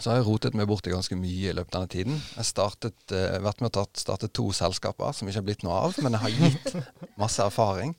så 0.00 0.10
har 0.10 0.18
jeg 0.18 0.26
rotet 0.26 0.56
meg 0.58 0.66
borti 0.66 0.90
ganske 0.90 1.16
mye 1.18 1.50
i 1.50 1.54
løpet 1.54 1.76
av 1.76 1.84
denne 1.84 1.92
tiden. 1.92 2.20
Jeg 2.34 2.48
startet, 2.48 2.96
uh, 3.14 3.38
vært 3.44 3.62
med 3.62 3.74
tatt- 3.76 4.00
startet 4.02 4.34
to 4.34 4.48
selskaper 4.56 5.14
som 5.14 5.28
ikke 5.30 5.38
har 5.38 5.46
blitt 5.46 5.66
noe 5.66 5.80
av, 5.86 5.98
men 6.02 6.16
jeg 6.16 6.24
har 6.24 6.38
gitt 6.38 6.78
masse 7.22 7.42
erfaring. 7.44 7.94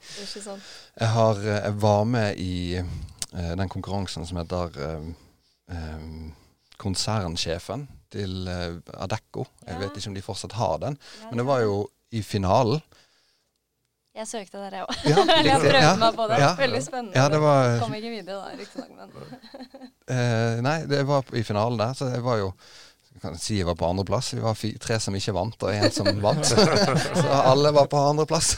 Jeg, 0.99 1.12
har, 1.15 1.39
eh, 1.39 1.62
jeg 1.69 1.77
var 1.86 2.03
med 2.10 2.41
i 2.41 2.55
uh, 2.81 3.53
den 3.55 3.71
konkurransen 3.71 4.27
som 4.27 4.41
heter 4.41 4.75
uh, 4.75 5.13
eh, 5.71 6.10
Konsernsjefen 6.75 7.88
til 8.12 8.47
eh, 8.51 8.77
Adecco. 8.99 9.45
Jeg 9.65 9.79
vet 9.79 9.97
ikke 9.97 10.12
om 10.12 10.17
de 10.17 10.23
fortsatt 10.25 10.55
har 10.60 10.79
den, 10.84 10.97
men 11.29 11.39
det 11.39 11.47
var 11.47 11.63
jo 11.63 11.86
i 12.15 12.21
finalen. 12.23 12.84
Jeg 14.15 14.28
søkte 14.30 14.62
der, 14.62 14.78
jeg 14.78 14.86
òg. 14.86 14.99
Ja, 15.04 15.23
Eller 15.23 15.49
jeg 15.51 15.60
prøvde 15.60 15.84
ja. 15.84 15.91
meg 15.99 16.15
på 16.15 16.25
det. 16.32 16.39
Ja. 16.39 16.49
Veldig 16.56 16.82
spennende. 16.86 17.19
Ja, 17.19 17.28
det 17.32 17.39
var 17.43 17.78
Kom 17.82 17.95
ikke 17.97 18.12
videre 18.13 18.38
da, 18.39 18.56
riktignok, 18.56 18.91
men 18.95 19.13
eh, 20.15 20.60
Nei, 20.63 20.75
det 20.88 21.01
var 21.10 21.36
i 21.36 21.43
finalen 21.43 21.82
der, 21.82 21.95
så 21.99 22.08
jeg 22.13 22.23
var 22.23 22.39
jo 22.39 22.51
jeg 23.15 23.23
kan 23.23 23.38
si 23.39 23.58
jeg 23.62 23.67
var 23.67 23.78
på 23.80 23.88
andreplass. 23.88 24.34
Vi 24.36 24.41
var 24.43 24.60
tre 24.84 24.97
som 24.99 25.15
ikke 25.15 25.34
vant, 25.36 25.62
og 25.63 25.71
én 25.71 25.91
som 25.95 26.08
vant. 26.25 26.47
så 26.51 27.28
alle 27.38 27.71
var 27.75 27.88
på 27.91 27.99
andreplass. 28.12 28.58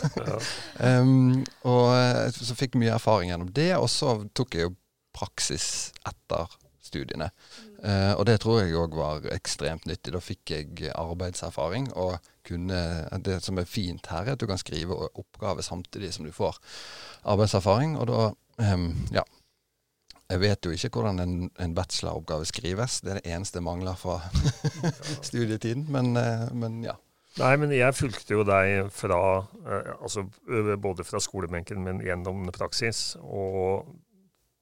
um, 0.81 1.43
og 1.69 1.91
eh, 1.93 2.23
så 2.33 2.57
fikk 2.57 2.77
mye 2.81 2.95
erfaring 2.95 3.29
gjennom 3.29 3.51
det, 3.53 3.69
og 3.77 3.85
så 3.93 4.15
tok 4.37 4.57
jeg 4.57 4.65
jo 4.65 4.73
praksis 5.17 5.91
etter 6.09 6.57
studiene. 6.81 7.29
Uh, 7.83 8.17
og 8.17 8.25
det 8.29 8.39
tror 8.41 8.63
jeg 8.63 8.73
òg 8.81 8.97
var 8.97 9.29
ekstremt 9.35 9.85
nyttig. 9.85 10.15
Da 10.15 10.23
fikk 10.25 10.55
jeg 10.55 10.89
arbeidserfaring. 10.89 11.91
Og 11.93 12.17
kunne, 12.47 12.79
det 13.25 13.39
som 13.45 13.57
er 13.61 13.67
fint 13.69 14.07
her, 14.11 14.25
er 14.25 14.35
at 14.37 14.41
du 14.43 14.47
kan 14.49 14.57
skrive 14.61 14.95
oppgave 15.19 15.63
samtidig 15.65 16.13
som 16.15 16.25
du 16.27 16.31
får 16.35 16.57
arbeidserfaring. 17.25 17.97
Og 17.99 18.07
da 18.11 18.29
em, 18.73 18.93
Ja. 19.15 19.23
Jeg 20.29 20.41
vet 20.41 20.65
jo 20.67 20.71
ikke 20.75 20.89
hvordan 20.99 21.19
en, 21.23 21.35
en 21.63 21.73
bacheloroppgave 21.75 22.45
skrives. 22.49 22.97
Det 22.99 23.11
er 23.13 23.19
det 23.21 23.31
eneste 23.31 23.61
jeg 23.61 23.63
mangler 23.63 23.95
fra 23.95 24.17
studietiden. 25.29 25.85
Men, 25.91 26.17
eh, 26.19 26.49
men 26.53 26.81
ja. 26.83 26.97
Nei, 27.37 27.53
men 27.61 27.71
jeg 27.71 27.93
fulgte 27.95 28.33
jo 28.33 28.43
deg 28.43 28.89
fra 28.91 29.19
eh, 29.45 29.91
altså 30.01 30.25
både 30.81 31.05
fra 31.07 31.21
skolebenken, 31.23 31.79
men 31.85 32.01
gjennom 32.03 32.47
praksis. 32.55 33.15
Og 33.21 33.87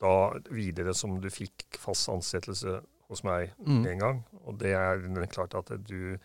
da 0.04 0.14
videre 0.54 0.94
som 0.94 1.18
du 1.24 1.30
fikk 1.34 1.80
fast 1.82 2.12
ansettelse 2.14 2.82
hos 3.10 3.24
meg 3.26 3.54
Mm. 3.66 3.86
en 3.88 4.00
gang. 4.06 4.24
Og 4.46 4.60
det 4.60 4.74
er 4.76 5.02
klart 5.32 5.56
at 5.56 5.72
du 5.88 6.18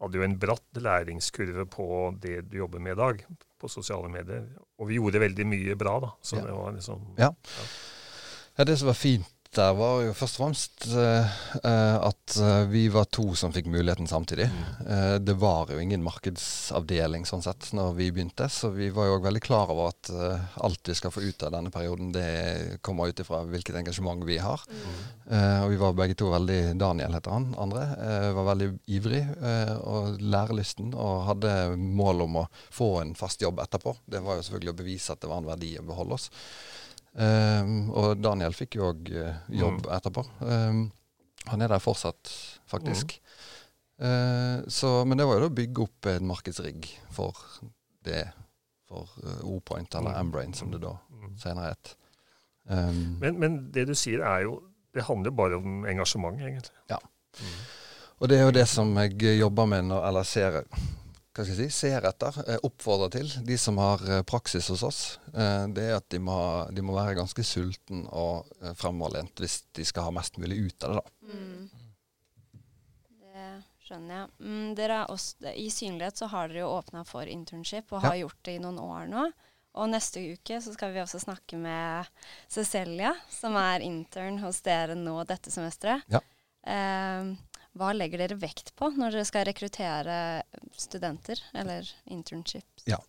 hadde 0.00 0.18
jo 0.18 0.22
en 0.26 0.38
bratt 0.38 0.80
læringskurve 0.82 1.64
på 1.72 1.86
det 2.20 2.50
du 2.50 2.58
jobber 2.58 2.78
med 2.82 2.92
i 2.92 3.00
dag, 3.00 3.22
på 3.60 3.68
sosiale 3.72 4.08
medier. 4.12 4.44
Og 4.78 4.88
vi 4.90 4.98
gjorde 4.98 5.20
veldig 5.22 5.46
mye 5.48 5.76
bra, 5.80 5.98
da. 6.00 6.10
Så 6.22 6.36
Ja. 6.36 6.42
det 6.46 6.52
var 6.52 6.72
liksom 6.72 7.06
Ja. 7.18 7.30
Ja, 8.58 8.64
Det 8.64 8.78
som 8.78 8.86
var 8.88 8.94
fint 8.94 9.26
der, 9.54 9.74
var 9.78 10.00
jo 10.04 10.14
først 10.16 10.38
og 10.38 10.42
fremst 10.42 10.86
eh, 10.98 11.34
eh, 11.60 11.96
at 12.08 12.36
eh, 12.42 12.64
vi 12.70 12.86
var 12.92 13.08
to 13.14 13.28
som 13.38 13.52
fikk 13.54 13.68
muligheten 13.70 14.08
samtidig. 14.10 14.48
Eh, 14.88 15.16
det 15.22 15.36
var 15.40 15.70
jo 15.72 15.80
ingen 15.82 16.04
markedsavdeling 16.04 17.26
sånn 17.28 17.44
sett 17.44 17.68
når 17.76 17.94
vi 17.98 18.10
begynte, 18.14 18.48
så 18.52 18.70
vi 18.74 18.88
var 18.94 19.08
jo 19.08 19.16
også 19.16 19.26
veldig 19.28 19.42
klar 19.44 19.72
over 19.74 19.92
at 19.92 20.10
alt 20.66 20.90
vi 20.90 20.96
skal 20.98 21.14
få 21.14 21.24
ut 21.24 21.46
av 21.46 21.54
denne 21.56 21.72
perioden, 21.74 22.12
det 22.14 22.80
kommer 22.86 23.12
ut 23.12 23.22
ifra 23.22 23.42
hvilket 23.46 23.80
engasjement 23.82 24.24
vi 24.26 24.38
har. 24.42 24.62
Eh, 25.30 25.58
og 25.64 25.70
vi 25.72 25.80
var 25.80 25.96
begge 25.98 26.18
to 26.18 26.30
veldig 26.32 26.60
Daniel 26.80 27.16
heter 27.18 27.36
han, 27.36 27.50
andre. 27.60 27.84
var 28.36 28.50
veldig 28.52 28.70
ivrig 28.92 29.22
og 29.86 30.20
lærelysten 30.20 30.94
og 30.94 31.26
hadde 31.30 31.52
mål 31.76 32.24
om 32.26 32.40
å 32.42 32.48
få 32.74 32.96
en 33.02 33.14
fast 33.18 33.42
jobb 33.44 33.60
etterpå. 33.64 33.96
Det 34.06 34.22
var 34.24 34.38
jo 34.38 34.46
selvfølgelig 34.46 34.74
å 34.74 34.80
bevise 34.80 35.14
at 35.14 35.22
det 35.22 35.30
var 35.30 35.42
en 35.42 35.50
verdi 35.50 35.76
å 35.80 35.86
beholde 35.86 36.18
oss. 36.18 36.30
Um, 37.16 37.90
og 37.96 38.18
Daniel 38.20 38.52
fikk 38.52 38.76
jo 38.76 38.90
òg 38.92 39.08
jobb 39.56 39.86
etterpå. 39.96 40.24
Um, 40.44 40.90
han 41.46 41.62
er 41.62 41.68
der 41.72 41.78
fortsatt, 41.80 42.28
faktisk. 42.68 43.14
Eh, 43.98 44.58
så, 44.68 44.90
men 45.08 45.16
det 45.16 45.24
var 45.24 45.38
jo 45.38 45.46
da 45.46 45.48
å 45.48 45.54
bygge 45.56 45.84
opp 45.86 46.08
en 46.10 46.26
markedsrigg 46.28 46.88
for 47.16 47.38
det, 48.04 48.26
for 48.88 49.08
uh, 49.24 49.38
O-point, 49.48 49.94
eller 49.96 50.10
Mm. 50.18 50.26
M-brain, 50.26 50.52
som 50.54 50.70
det 50.74 50.80
da 50.82 50.96
Mm. 51.10 51.36
senere 51.40 51.70
het. 51.72 51.94
Um, 52.68 53.16
Men, 53.20 53.38
men 53.40 53.70
det 53.72 53.86
du 53.86 53.94
sier, 53.94 54.20
er 54.20 54.42
jo 54.42 54.62
Det 54.94 55.04
handler 55.04 55.30
bare 55.30 55.56
om 55.56 55.84
engasjement, 55.86 56.38
egentlig. 56.40 56.72
Ja. 56.90 56.96
Mm. 57.40 57.56
Og 58.20 58.28
det 58.28 58.38
er 58.38 58.44
jo 58.46 58.50
det 58.50 58.66
som 58.68 58.94
jeg 58.96 59.38
jobber 59.38 59.66
med, 59.66 59.84
når, 59.84 60.06
eller 60.08 60.22
ser, 60.24 60.62
hva 61.36 61.44
skal 61.44 61.58
jeg 61.60 61.68
si, 61.68 61.84
ser 61.84 62.06
etter, 62.08 62.36
eh, 62.46 62.60
oppfordrer 62.64 63.12
til, 63.12 63.30
de 63.44 63.56
som 63.60 63.76
har 63.80 64.02
eh, 64.08 64.22
praksis 64.24 64.70
hos 64.72 64.84
oss. 64.86 65.00
Eh, 65.34 65.64
det 65.76 65.84
er 65.90 65.98
at 65.98 66.06
de 66.12 66.20
må, 66.22 66.36
de 66.72 66.84
må 66.84 66.96
være 66.96 67.18
ganske 67.18 67.44
sulten 67.44 68.06
og 68.08 68.48
fremoverlent 68.78 69.42
hvis 69.42 69.60
de 69.76 69.84
skal 69.84 70.08
ha 70.08 70.14
mest 70.16 70.40
mulig 70.40 70.62
ut 70.68 70.86
av 70.86 70.94
det. 70.94 71.02
da. 71.02 71.34
Mm. 71.34 72.62
Det 73.26 73.50
skjønner 73.84 74.16
jeg. 74.16 74.30
Mm, 74.40 74.70
dere 74.78 75.02
er 75.02 75.12
også, 75.12 75.52
I 75.52 75.66
Synlighet 75.72 76.22
så 76.22 76.30
har 76.32 76.48
dere 76.48 76.64
jo 76.64 76.72
åpna 76.78 77.04
for 77.08 77.28
internship, 77.28 77.92
og 77.92 78.06
har 78.06 78.16
gjort 78.22 78.40
det 78.48 78.56
i 78.56 78.62
noen 78.62 78.80
år 78.82 79.12
nå. 79.12 79.26
og 79.76 79.90
neste 79.92 80.22
uke 80.32 80.56
så 80.64 80.72
skal 80.72 80.94
vi 80.94 81.02
også 81.02 81.20
snakke 81.20 81.58
med 81.60 82.08
Cecilia, 82.48 83.12
som 83.28 83.58
er 83.60 83.84
intern 83.84 84.40
hos 84.40 84.62
dere 84.64 84.96
nå 84.96 85.18
dette 85.28 85.52
semesteret. 85.52 86.08
Ja. 86.08 86.22
Eh, 86.66 87.34
hva 87.76 87.92
legger 87.96 88.22
dere 88.22 88.38
vekt 88.40 88.72
på 88.78 88.90
når 88.96 89.16
dere 89.16 89.28
skal 89.28 89.46
rekruttere 89.48 90.18
studenter, 90.76 91.40
eller 91.56 91.88
internships? 92.12 92.86
Ja. 92.88 93.00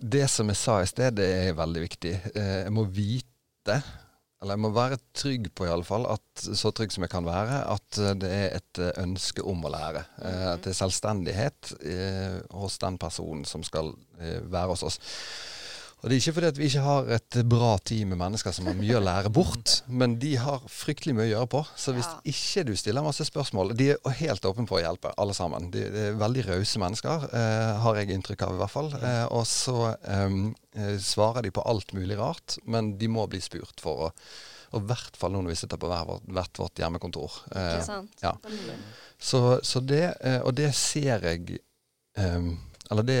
det 0.00 0.26
som 0.30 0.50
jeg 0.52 0.60
sa 0.60 0.80
i 0.82 0.90
sted, 0.90 1.16
det 1.18 1.26
er 1.26 1.56
veldig 1.58 1.80
viktig. 1.82 2.12
Eh, 2.34 2.58
jeg 2.66 2.74
må 2.74 2.84
vite, 2.86 3.80
eller 4.42 4.54
jeg 4.54 4.62
må 4.62 4.70
være 4.76 5.00
trygg 5.16 5.48
på 5.56 5.66
i 5.66 5.72
alle 5.72 5.86
fall, 5.86 6.06
at, 6.12 6.44
så 6.44 6.70
trygg 6.70 6.92
som 6.94 7.06
jeg 7.06 7.12
kan 7.14 7.26
være, 7.26 7.62
at 7.72 8.00
eh, 8.02 8.14
det 8.20 8.30
er 8.30 8.58
et 8.60 8.82
eh, 8.84 8.92
ønske 9.02 9.42
om 9.42 9.64
å 9.64 9.72
lære. 9.72 10.04
Eh, 10.20 10.46
at 10.52 10.66
det 10.66 10.74
er 10.74 10.80
selvstendighet 10.82 11.72
eh, 11.80 12.38
hos 12.54 12.78
den 12.82 13.00
personen 13.02 13.46
som 13.48 13.64
skal 13.66 13.94
eh, 14.20 14.42
være 14.44 14.74
hos 14.74 14.84
oss. 14.86 15.00
Og 16.02 16.10
Det 16.10 16.12
er 16.12 16.20
ikke 16.20 16.34
fordi 16.36 16.48
at 16.52 16.58
vi 16.60 16.66
ikke 16.68 16.82
har 16.84 17.06
et 17.16 17.36
bra 17.48 17.70
team 17.88 18.10
med 18.12 18.18
mennesker 18.20 18.52
som 18.54 18.66
har 18.68 18.76
mye 18.78 18.98
å 18.98 19.00
lære 19.02 19.30
bort, 19.32 19.78
men 19.88 20.18
de 20.20 20.34
har 20.38 20.60
fryktelig 20.70 21.14
mye 21.16 21.24
å 21.24 21.30
gjøre 21.30 21.48
på. 21.54 21.62
Så 21.74 21.94
hvis 21.96 22.04
Ja. 22.06 22.20
ikke 22.30 22.64
du 22.68 22.74
stiller 22.76 23.02
masse 23.02 23.24
spørsmål 23.24 23.72
De 23.74 23.88
er 23.96 24.10
helt 24.20 24.44
åpne 24.44 24.66
på 24.68 24.76
å 24.76 24.82
hjelpe, 24.84 25.14
alle 25.16 25.32
sammen. 25.34 25.70
De, 25.72 25.80
de 25.90 25.98
er 26.10 26.18
veldig 26.20 26.44
rause 26.50 26.78
mennesker, 26.78 27.24
eh, 27.32 27.80
har 27.80 27.94
jeg 27.96 28.10
inntrykk 28.12 28.42
av 28.46 28.52
i 28.54 28.58
hvert 28.60 28.70
fall. 28.70 28.92
Eh, 28.94 29.24
og 29.32 29.46
så 29.46 29.96
eh, 30.04 30.98
svarer 31.00 31.42
de 31.42 31.50
på 31.50 31.64
alt 31.66 31.92
mulig 31.96 32.18
rart, 32.20 32.58
men 32.66 32.98
de 32.98 33.08
må 33.08 33.26
bli 33.26 33.40
spurt 33.40 33.80
for 33.80 34.08
å 34.10 34.12
Og 34.74 34.82
i 34.82 34.86
hvert 34.90 35.16
fall 35.16 35.30
nå 35.32 35.40
når 35.44 35.52
vi 35.54 35.54
sitter 35.60 35.78
på 35.78 35.86
hvert, 35.88 36.06
vårt, 36.08 36.24
hvert 36.26 36.58
vårt 36.58 36.74
hjemmekontor. 36.82 37.32
Eh, 37.54 37.76
Ikke 37.78 37.84
sant? 37.86 38.10
ja. 38.20 38.32
så, 39.18 39.60
så 39.62 39.80
det, 39.80 40.16
eh, 40.20 40.40
og 40.42 40.54
det 40.58 40.74
ser 40.74 41.22
jeg 41.22 41.60
em, 42.18 42.58
Eller 42.90 43.02
det 43.06 43.20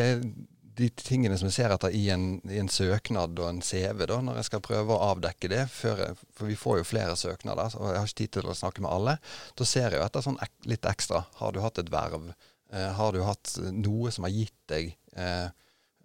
de 0.76 0.88
tingene 1.00 1.36
som 1.38 1.48
jeg 1.48 1.56
ser 1.56 1.72
etter 1.74 1.94
i 1.96 2.04
en, 2.12 2.26
i 2.52 2.58
en 2.60 2.70
søknad 2.72 3.38
og 3.40 3.48
en 3.48 3.62
CV, 3.64 4.04
da, 4.08 4.18
når 4.24 4.40
jeg 4.40 4.48
skal 4.50 4.64
prøve 4.64 4.94
å 4.94 5.10
avdekke 5.12 5.50
det. 5.52 5.62
Jeg, 5.82 6.16
for 6.36 6.50
vi 6.50 6.58
får 6.58 6.80
jo 6.80 6.88
flere 6.90 7.16
søknader, 7.18 7.76
og 7.80 7.92
jeg 7.92 8.00
har 8.00 8.10
ikke 8.10 8.20
tid 8.22 8.34
til 8.36 8.50
å 8.50 8.56
snakke 8.56 8.84
med 8.84 8.92
alle. 8.92 9.16
Da 9.56 9.68
ser 9.68 9.96
jeg 9.96 10.04
etter 10.04 10.24
sånn 10.26 10.40
ek, 10.44 10.52
litt 10.68 10.88
ekstra. 10.88 11.24
Har 11.40 11.54
du 11.56 11.62
hatt 11.64 11.80
et 11.82 11.92
verv? 11.92 12.28
Eh, 12.72 12.90
har 12.98 13.14
du 13.14 13.22
hatt 13.24 13.56
noe 13.72 14.12
som 14.12 14.26
har 14.26 14.34
gitt 14.34 14.58
deg 14.72 14.92
eh, 15.16 15.48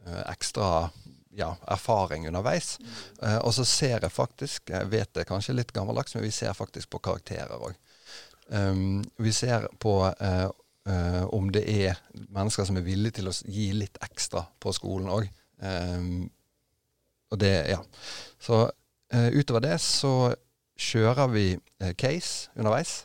eh, 0.05 0.23
ekstra 0.31 0.89
ja, 1.35 1.53
erfaring 1.67 2.29
underveis? 2.31 2.77
Eh, 3.21 3.39
og 3.41 3.53
så 3.57 3.67
ser 3.67 3.99
jeg 3.99 4.13
faktisk, 4.15 4.71
jeg 4.71 4.91
vet 4.91 5.13
det 5.17 5.27
kanskje 5.29 5.57
litt 5.57 5.75
gammeldags, 5.75 6.15
men 6.15 6.27
vi 6.27 6.33
ser 6.35 6.55
faktisk 6.57 6.93
på 6.93 7.03
karakterer 7.11 7.59
òg. 7.59 7.75
Um, 8.51 8.99
vi 9.15 9.31
ser 9.31 9.69
på 9.79 9.93
eh, 10.11 10.49
eh, 10.89 11.23
om 11.33 11.49
det 11.53 11.63
er 11.69 11.99
mennesker 12.27 12.67
som 12.67 12.79
er 12.79 12.85
villige 12.85 13.19
til 13.19 13.31
å 13.31 13.35
gi 13.45 13.71
litt 13.77 13.99
ekstra 14.03 14.45
på 14.59 14.73
skolen 14.75 15.11
òg. 15.11 15.29
og 17.31 17.37
det, 17.39 17.51
ja. 17.69 17.77
Så 18.41 18.63
uh, 18.65 19.29
utover 19.37 19.61
det 19.61 19.75
så 19.83 20.33
kjører 20.73 21.29
vi 21.29 21.45
uh, 21.53 21.91
case 21.93 22.49
underveis. 22.57 23.03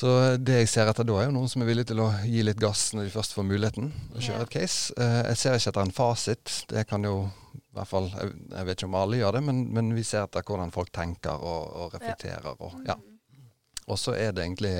Så 0.00 0.10
det 0.38 0.62
jeg 0.62 0.70
ser 0.70 0.88
etter 0.88 1.04
da, 1.04 1.16
er 1.20 1.28
jo 1.28 1.34
noen 1.34 1.50
som 1.50 1.64
er 1.64 1.68
villig 1.68 1.84
til 1.90 2.00
å 2.00 2.08
gi 2.22 2.44
litt 2.46 2.60
gass 2.62 2.90
når 2.94 3.08
de 3.08 3.12
først 3.12 3.34
får 3.36 3.46
muligheten. 3.48 3.90
å 4.14 4.22
kjøre 4.22 4.46
et 4.46 4.52
case. 4.54 4.94
Eh, 4.96 5.16
jeg 5.32 5.40
ser 5.40 5.58
ikke 5.58 5.72
etter 5.72 5.82
en 5.88 5.96
fasit. 5.96 6.52
Det 6.70 6.84
kan 6.88 7.04
jo 7.04 7.16
i 7.26 7.74
hvert 7.76 7.90
fall, 7.90 8.06
jeg, 8.14 8.30
jeg 8.54 8.68
vet 8.68 8.78
ikke 8.78 8.88
om 8.88 8.96
alle 8.98 9.18
gjør 9.18 9.36
det, 9.36 9.42
men, 9.46 9.60
men 9.74 9.90
vi 9.94 10.04
ser 10.06 10.24
etter 10.24 10.46
hvordan 10.46 10.72
folk 10.74 10.92
tenker 10.94 11.42
og, 11.42 11.66
og 11.82 11.98
reflekterer. 11.98 12.62
Og, 12.62 12.78
ja. 12.86 12.96
og 13.86 14.00
så 14.00 14.14
er 14.16 14.32
det 14.34 14.46
egentlig 14.46 14.72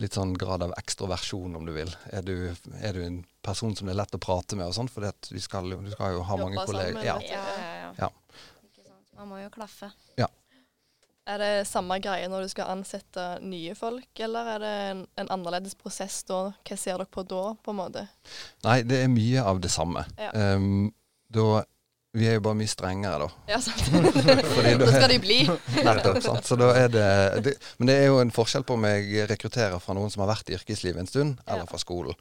litt 0.00 0.16
sånn 0.16 0.34
grad 0.38 0.64
av 0.66 0.74
ekstroversjon, 0.76 1.56
om 1.56 1.66
du 1.66 1.72
vil. 1.76 1.92
Er 2.12 2.24
du, 2.26 2.34
er 2.80 2.96
du 2.96 3.02
en 3.04 3.20
person 3.44 3.76
som 3.76 3.88
det 3.88 3.94
er 3.94 4.02
lett 4.02 4.16
å 4.16 4.22
prate 4.22 4.58
med 4.58 4.68
og 4.68 4.76
sånn? 4.76 4.90
For 4.92 5.06
du 5.06 5.40
skal 5.42 5.72
du 5.72 5.92
skal 5.94 6.18
jo 6.18 6.24
ha 6.26 6.36
Jobba 6.36 6.48
mange 6.48 6.66
kolleger. 6.68 7.04
Ja. 7.06 7.16
Ja, 7.24 7.44
ja, 7.56 7.70
ja. 7.80 7.92
Ja. 8.06 8.10
Ikke 8.66 8.84
sant? 8.84 9.06
Man 9.16 9.30
må 9.32 9.40
jo 9.40 9.52
klaffe. 9.54 9.90
Ja. 10.20 10.28
Er 11.26 11.42
det 11.42 11.52
samme 11.66 11.96
greie 11.98 12.28
når 12.30 12.44
du 12.46 12.50
skal 12.52 12.70
ansette 12.76 13.22
nye 13.42 13.74
folk, 13.74 14.10
eller 14.22 14.52
er 14.52 14.60
det 14.62 14.74
en, 14.90 15.00
en 15.18 15.32
annerledes 15.34 15.74
prosess 15.78 16.20
da? 16.28 16.42
Hva 16.60 16.76
ser 16.78 17.00
dere 17.00 17.08
på 17.10 17.24
da, 17.26 17.48
på 17.58 17.72
en 17.72 17.80
måte? 17.80 18.04
Nei, 18.66 18.82
det 18.86 19.00
er 19.02 19.10
mye 19.10 19.42
av 19.42 19.58
det 19.64 19.72
samme. 19.74 20.04
Ja. 20.20 20.30
Um, 20.54 20.92
da, 21.34 21.64
vi 22.16 22.26
er 22.30 22.38
jo 22.38 22.42
bare 22.46 22.56
mye 22.58 22.70
strengere, 22.72 23.26
da. 23.26 23.28
Ja, 23.52 23.60
sant. 23.60 23.82
Da 24.80 24.88
skal 24.90 25.08
de 25.12 25.18
bli. 25.22 25.38
Nettopp. 25.84 26.20
sant? 26.24 26.44
Så 26.48 26.56
da 26.60 26.70
er 26.76 26.88
det, 26.92 27.06
det 27.44 27.54
Men 27.78 27.90
det 27.90 27.96
er 28.00 28.06
jo 28.10 28.18
en 28.24 28.32
forskjell 28.34 28.64
på 28.66 28.74
om 28.78 28.84
jeg 28.88 29.28
rekrutterer 29.30 29.78
fra 29.82 29.94
noen 29.96 30.10
som 30.12 30.24
har 30.24 30.32
vært 30.34 30.50
i 30.52 30.56
yrkeslivet 30.58 31.00
en 31.04 31.10
stund, 31.10 31.36
Ja. 31.46 31.54
eller 31.54 31.66
fra 31.70 31.78
skolen. 31.82 32.16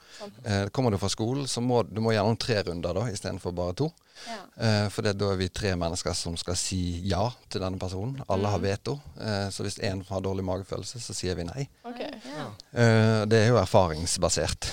Eh, 0.46 0.66
kommer 0.76 0.92
du 0.92 1.00
fra 1.02 1.10
skolen, 1.12 1.48
så 1.48 1.64
må 1.64 1.84
du 1.88 2.02
må 2.04 2.12
gjennom 2.16 2.38
tre 2.40 2.62
runder 2.68 2.94
da, 3.00 3.08
istedenfor 3.12 3.56
bare 3.56 3.74
to. 3.82 3.90
Ja. 4.30 4.36
Eh, 4.64 4.86
for 4.96 5.04
det, 5.04 5.18
da 5.20 5.34
er 5.34 5.40
vi 5.42 5.50
tre 5.52 5.74
mennesker 5.76 6.14
som 6.16 6.38
skal 6.40 6.56
si 6.56 6.78
ja 7.10 7.26
til 7.52 7.60
denne 7.66 7.80
personen. 7.82 8.22
Alle 8.32 8.48
har 8.48 8.60
Mm. 8.62 8.64
veto. 8.64 8.94
Eh, 9.20 9.50
så 9.52 9.64
hvis 9.66 9.80
én 9.84 10.06
har 10.08 10.22
dårlig 10.24 10.44
magefølelse, 10.48 11.00
så 11.04 11.14
sier 11.14 11.36
vi 11.36 11.44
nei. 11.44 11.68
Okay. 11.84 12.12
Ja. 12.32 12.46
Eh, 12.74 13.26
det 13.28 13.42
er 13.44 13.48
jo 13.50 13.58
erfaringsbasert. 13.60 14.70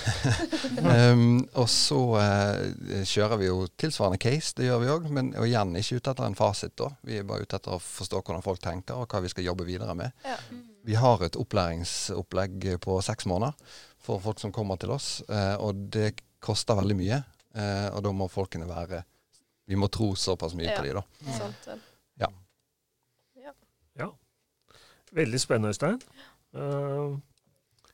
um, 0.79 1.43
og 1.61 1.67
så 1.69 1.99
eh, 2.21 3.03
kjører 3.03 3.37
vi 3.41 3.49
jo 3.49 3.67
tilsvarende 3.79 4.19
case, 4.23 4.53
det 4.57 4.69
gjør 4.69 4.79
vi 4.83 4.91
òg. 4.95 5.09
Men 5.13 5.31
og 5.37 5.45
igjen 5.47 5.75
ikke 5.79 5.99
ute 5.99 6.11
etter 6.13 6.25
en 6.27 6.35
fasit, 6.37 6.75
da. 6.79 6.89
Vi 7.05 7.19
er 7.19 7.27
bare 7.29 7.45
ute 7.45 7.57
etter 7.59 7.75
å 7.75 7.81
forstå 7.83 8.21
hvordan 8.21 8.43
folk 8.45 8.61
tenker, 8.63 8.99
og 8.99 9.07
hva 9.13 9.21
vi 9.23 9.31
skal 9.31 9.45
jobbe 9.47 9.67
videre 9.67 9.95
med. 9.97 10.11
Ja. 10.25 10.37
Vi 10.83 10.97
har 10.99 11.23
et 11.23 11.37
opplæringsopplegg 11.39 12.67
på 12.83 12.97
seks 13.05 13.27
måneder 13.29 13.53
for 14.03 14.19
folk 14.23 14.41
som 14.43 14.51
kommer 14.51 14.79
til 14.81 14.91
oss, 14.91 15.21
eh, 15.29 15.55
og 15.63 15.85
det 15.95 16.15
koster 16.43 16.75
veldig 16.75 16.97
mye. 16.99 17.21
Eh, 17.55 17.89
og 17.93 18.01
da 18.03 18.11
må 18.11 18.27
folkene 18.33 18.65
være 18.67 19.03
Vi 19.69 19.77
må 19.79 19.87
tro 19.87 20.09
såpass 20.19 20.57
mye 20.59 20.65
Ja. 20.67 20.75
på 20.75 20.83
dem, 20.83 20.97
da. 20.97 21.33
Sant 21.37 21.67
ja. 22.19 22.27
Ja. 23.95 24.09
Veldig 25.13 25.39
spennende, 25.39 25.69
Øystein. 25.69 26.01
Uh, 26.53 27.15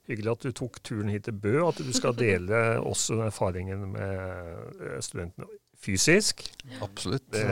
hyggelig 0.08 0.32
at 0.32 0.48
du 0.48 0.52
tok 0.52 0.80
turen 0.84 1.12
hit 1.14 1.28
til 1.28 1.34
Bø, 1.38 1.60
og 1.62 1.74
at 1.76 1.84
du 1.86 1.92
skal 1.94 2.16
dele 2.18 2.80
også 2.82 3.20
erfaringen 3.28 3.92
med 3.94 4.82
eh, 4.82 4.98
studentene 5.06 5.46
fysisk. 5.80 6.44
Absolutt. 6.86 7.26
Det, 7.34 7.44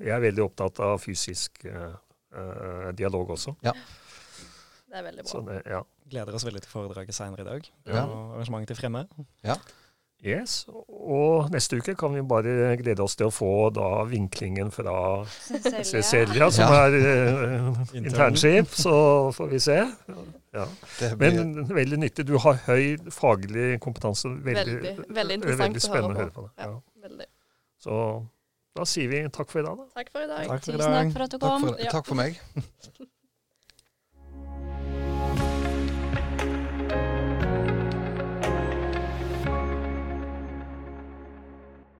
jeg 0.00 0.14
er 0.16 0.22
veldig 0.24 0.44
opptatt 0.46 0.80
av 0.84 0.98
fysisk 1.02 1.64
eh, 1.68 1.92
eh, 2.36 2.90
dialog 2.98 3.34
også. 3.36 3.56
Det 3.62 4.98
er 4.98 5.04
veldig 5.06 5.22
bra. 5.24 5.30
Så 5.30 5.44
det, 5.46 5.60
ja. 5.70 5.82
Gleder 6.10 6.34
oss 6.34 6.44
veldig 6.48 6.64
til 6.64 6.72
foredraget 6.72 7.14
senere 7.14 7.44
i 7.44 7.50
dag. 7.52 7.68
Ja. 7.86 8.02
Og 8.08 8.34
arrangementet 8.34 8.72
til 8.74 8.80
fremme. 8.82 9.04
Yes. 10.20 10.66
Og 10.68 11.46
neste 11.54 11.78
uke 11.80 11.94
kan 11.96 12.12
vi 12.12 12.20
bare 12.28 12.74
glede 12.76 13.00
oss 13.00 13.14
til 13.16 13.30
å 13.30 13.32
få 13.32 13.70
da 13.72 14.02
vinklingen 14.10 14.68
fra 14.74 15.22
Cecilia. 15.86 16.50
Som 16.52 16.66
Ja. 16.68 16.82
er 16.90 16.96
uh, 17.70 17.78
internskip, 17.96 18.68
så 18.76 19.30
får 19.32 19.48
vi 19.54 19.60
se. 19.64 19.78
Ja. 20.52 20.66
Blir, 21.16 21.38
Men 21.40 21.68
veldig 21.72 21.98
nyttig. 22.02 22.26
Du 22.28 22.36
har 22.42 22.58
høy 22.66 22.98
faglig 23.14 23.78
kompetanse. 23.80 24.28
Veldig, 24.28 24.76
Veldig, 24.82 25.06
veldig 25.08 25.34
interessant 25.40 25.62
veldig 25.62 25.80
å 25.80 25.88
spennende 25.88 26.14
på. 26.14 26.20
å 26.20 26.24
høre 26.24 26.30
på. 26.36 26.48
det. 26.50 26.66
Ja. 26.66 26.80
Så 27.80 27.96
da 28.76 28.84
sier 28.86 29.08
vi 29.10 29.22
takk 29.32 29.50
for 29.50 29.62
i 29.62 29.66
dag, 29.66 29.78
da. 29.80 29.86
Takk 29.96 30.10
for 30.12 30.22
i 30.24 30.28
dag. 30.30 30.46
Takk 30.50 30.64
for 30.66 30.72
i 30.72 30.76
Tusen 30.76 30.92
dag. 30.92 30.98
takk 31.00 31.14
for 31.16 31.22
at 31.26 31.30
du 31.32 31.38
takk, 31.38 31.48
kom. 31.50 31.64
for, 31.68 31.80
Ja. 31.80 31.90
takk 31.96 32.06
for 32.06 32.20
meg. 32.20 32.40